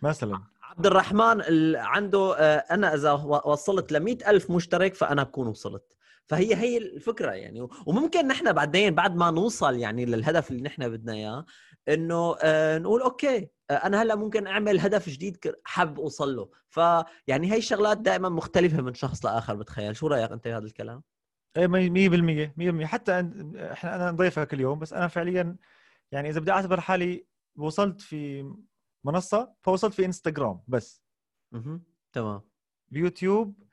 [0.01, 0.43] مثلا.
[0.63, 3.11] عبد الرحمن ال- عنده آه، أنا إذا
[3.45, 5.97] وصلت ل ألف مشترك فأنا بكون وصلت.
[6.25, 7.67] فهي هي الفكرة يعني.
[7.85, 11.45] وممكن نحن بعدين بعد ما نوصل يعني للهدف اللي نحن بدنا إياه
[11.89, 16.49] إنه آه، نقول أوكي أنا هلأ ممكن أعمل هدف جديد حابب أوصل له.
[16.69, 19.95] فيعني هي الشغلات دائما مختلفة من شخص لآخر بتخيل.
[19.95, 21.01] شو رأيك أنت بهذا الكلام؟
[21.57, 25.55] 100% 100% حتى أن- إحنا أنا نضيفها كل يوم بس أنا فعليا
[26.11, 27.25] يعني إذا بدي أعتبر حالي
[27.55, 28.51] وصلت في
[29.03, 31.03] منصة فوصلت في إنستغرام بس
[31.51, 31.83] مهم.
[32.13, 32.41] تمام
[32.91, 33.63] اليوتيوب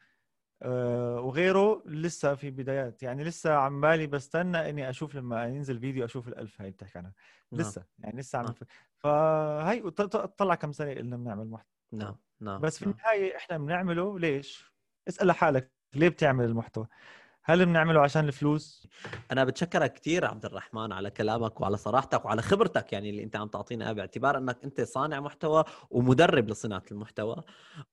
[0.63, 6.05] آه، وغيره لسه في بدايات يعني لسه عم بالي بستنى إني أشوف لما ينزل فيديو
[6.05, 7.13] أشوف الألف هاي بتحكي عنها
[7.53, 7.61] نعم.
[7.61, 8.55] لسه يعني لسه عم نعم.
[8.97, 9.91] فهي
[10.37, 12.95] طلع كم سنة قلنا بنعمل محتوى نعم نعم بس في نعم.
[12.95, 14.73] النهاية إحنا بنعمله ليش؟
[15.09, 16.87] اسأل لحالك ليه بتعمل المحتوى؟
[17.45, 18.89] هل بنعمله عشان الفلوس؟
[19.33, 23.49] أنا بتشكرك كثير عبد الرحمن على كلامك وعلى صراحتك وعلى خبرتك يعني اللي أنت عم
[23.49, 27.37] تعطينا باعتبار إنك أنت صانع محتوى ومدرب لصناعة المحتوى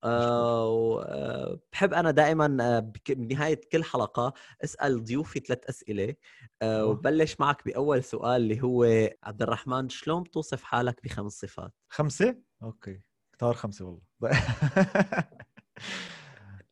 [0.03, 4.33] أه آه، بحب أنا دائما آه، بنهاية كل حلقة
[4.63, 6.15] أسأل ضيوفي ثلاث أسئلة
[6.61, 6.85] أه.
[6.85, 8.83] وبلش معك بأول سؤال اللي هو
[9.23, 13.01] عبد الرحمن شلون بتوصف حالك بخمس صفات خمسة؟ أوكي
[13.33, 14.43] اختار خمسة والله.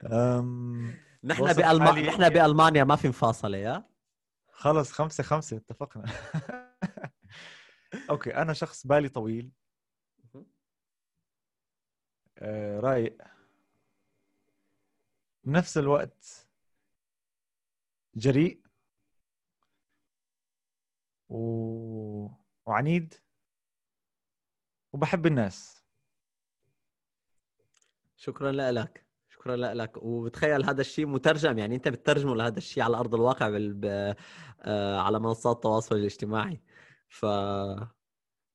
[1.24, 3.89] نحن حالي- نحن بألمانيا ما في مفاصلة يا؟
[4.51, 6.03] خلص خمسة خمسة اتفقنا.
[8.09, 9.51] أوكي أنا شخص بالي طويل.
[12.38, 13.18] آه، رايق
[15.43, 16.47] بنفس الوقت
[18.15, 18.61] جريء.
[21.30, 22.28] و...
[22.65, 23.13] وعنيد.
[24.93, 25.84] وبحب الناس.
[28.15, 29.07] شكرا لك.
[29.48, 29.98] شكرا لك.
[29.98, 33.82] وبتخيل هذا الشيء مترجم يعني أنت بتترجمه لهذا الشيء على أرض الواقع بال...
[34.62, 36.62] آه، على منصات التواصل الاجتماعي.
[37.08, 37.26] ف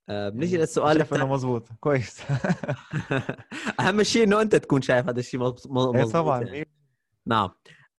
[0.09, 2.20] آه، بنيجي للسؤال شايف إنه مزبوط كويس.
[3.80, 6.43] أهم شيء إنه أنت تكون شايف هذا الشيء مظبوط إيه طبعا.
[6.43, 6.53] يعني.
[6.53, 6.66] إيه.
[7.26, 7.51] نعم.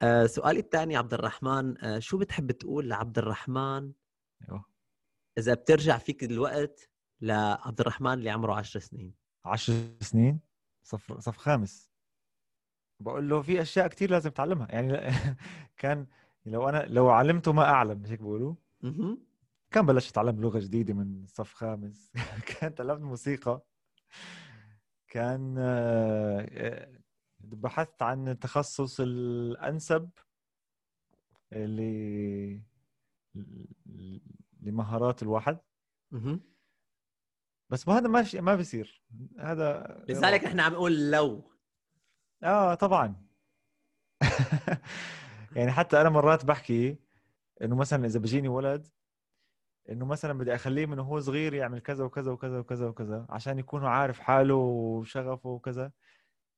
[0.02, 3.92] آه، سؤالي الثاني عبد الرحمن شو بتحب تقول لعبد الرحمن؟
[4.50, 4.66] أيوه.
[5.38, 6.90] إذا بترجع فيك الوقت
[7.22, 9.14] لعبد الرحمن اللي عمره 10 سنين.
[9.46, 10.40] عشر سنين؟
[10.84, 11.93] صف صف خامس.
[13.00, 15.12] بقول له في أشياء كتير لازم تعلمها يعني
[15.78, 16.08] كان
[16.46, 18.56] لو أنا لو علمته ما أعلم مش هيك بيقولوا.
[19.72, 22.12] كان بلشت أتعلم لغة جديدة من صف خامس
[22.60, 23.62] كان تعلمت موسيقى.
[25.08, 27.00] كان آه، آه،
[27.40, 30.10] بحثت عن التخصص الأنسب
[31.54, 32.62] اللي
[34.62, 35.58] لمهارات الواحد.
[37.70, 39.04] بس ما هذا ما ما بيصير.
[39.40, 41.53] هذا لذلك إحنا عم نقول لو.
[42.44, 43.16] آه طبعا.
[45.56, 46.98] يعني حتى أنا مرات بحكي
[47.62, 48.88] إنه مثلا إذا بيجيني ولد
[49.90, 53.86] إنه مثلا بدي أخليه من وهو صغير يعمل كذا وكذا وكذا وكذا وكذا عشان يكون
[53.86, 55.92] عارف حاله وشغفه وكذا.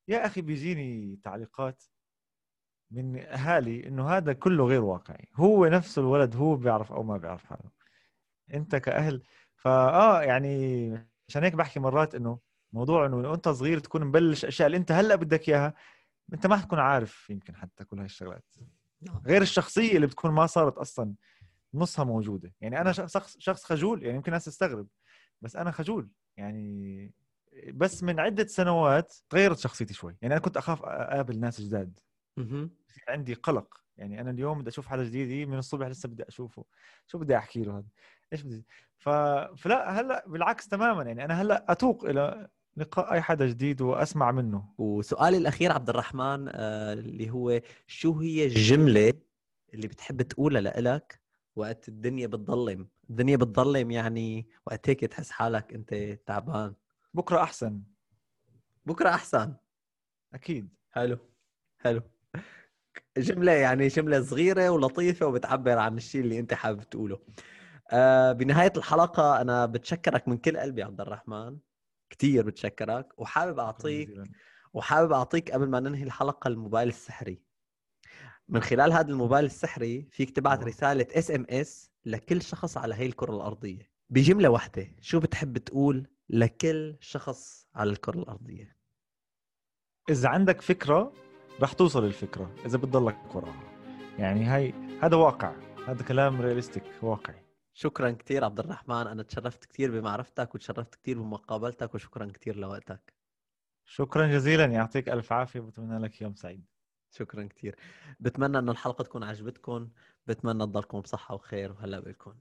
[0.07, 1.83] يا أخي بيجيني تعليقات
[2.91, 5.29] من أهالي إنه هذا كله غير واقعي.
[5.35, 7.71] هو نفسه الولد هو بيعرف أو ما بيعرف حاله.
[8.53, 9.23] أنت كأهل.
[9.57, 10.89] فآه يعني
[11.29, 12.39] عشان هيك بحكي مرات إنه
[12.75, 15.73] موضوع إنه انت صغير تكون مبلش أشياء اللي أنت هلأ بدك إياها
[16.33, 18.55] أنت ما حتكون عارف يمكن حتى كل هاي الشغلات.
[19.01, 19.21] نعم.
[19.25, 21.13] غير الشخصية اللي بتكون ما صارت أصلا
[21.73, 22.53] نصها موجودة.
[22.61, 24.87] يعني أنا شخص شخص خجول يعني يمكن الناس تستغرب
[25.41, 26.09] بس أنا خجول.
[26.37, 27.11] يعني
[27.73, 30.17] بس من عدة سنوات تغيرت شخصيتي شوي.
[30.21, 31.99] يعني أنا كنت أخاف أقابل ناس جداد.
[33.07, 33.81] عندي قلق.
[33.97, 36.65] يعني أنا اليوم بدي أشوف حدا جديد من الصبح لسه بدي أشوفه.
[37.07, 37.87] شو بدي أحكي له هذا؟
[38.33, 38.65] إيش بدي؟
[38.97, 39.09] ف...
[39.09, 41.03] فلا هلأ بالعكس تماما.
[41.03, 42.47] يعني أنا هلأ أتوق إلى
[42.77, 44.73] لقاء أي حدا جديد وأسمع منه.
[44.77, 49.13] وسؤالي الأخير عبد الرحمن آه، اللي هو شو هي الجملة
[49.73, 51.21] اللي بتحب تقولها لإلك
[51.55, 56.73] وقت الدنيا بتضلم؟ الدنيا بتضلم يعني وقت هيك تحس حالك أنت تعبان.
[57.13, 57.81] بكرة أحسن.
[58.85, 59.53] بكرة أحسن؟
[60.33, 60.69] أكيد.
[60.91, 61.17] حلو
[61.79, 62.01] حلو.
[63.17, 67.19] جملة يعني جملة صغيرة ولطيفة وبتعبر عن الشيء اللي أنت حابب تقوله.
[67.91, 71.57] آه بنهاية الحلقة أنا بتشكرك من كل قلبي عبد الرحمن.
[72.17, 74.09] كثير بتشكرك وحابب أعطيك.
[74.73, 77.41] وحابب أعطيك قبل ما ننهي الحلقة الموبايل السحري.
[78.49, 80.67] من خلال هذا الموبايل السحري فيك تبعت أوه.
[80.67, 83.89] رسالة SMS لكل شخص على هي الكرة الأرضية.
[84.09, 88.75] بجملة واحدة شو بتحب تقول لكل شخص على الكرة الأرضية؟
[90.09, 91.13] إذا عندك فكرة
[91.61, 93.63] رح توصل الفكرة إذا بتضلك وراها
[94.19, 95.55] يعني هاي هذا واقع
[95.87, 97.44] هذا كلام رياليستيك واقعي
[97.77, 103.13] شكرا كثير عبد الرحمن أنا تشرفت كثير بمعرفتك وتشرفت كثير بمقابلتك وشكرا كثير لوقتك.
[103.85, 106.65] شكرا جزيلا يعطيك ألف عافية وبتمنى لك يوم سعيد.
[107.11, 107.75] شكرا كثير
[108.19, 109.89] بتمنى انه الحلقة تكون عجبتكم
[110.27, 112.33] بتمنى تضلكم بصحة وخير وهلا بكم.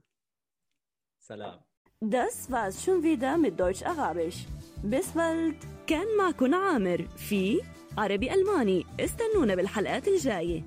[1.18, 1.60] سلام.
[2.04, 4.46] Das war's schon wieder mit Deutsch Arabisch.
[4.82, 5.66] Bis bald.
[5.86, 7.60] كان معكم عامر في
[7.98, 8.86] عربي ألماني.
[9.00, 10.64] استنونا بالحلقات الجاية.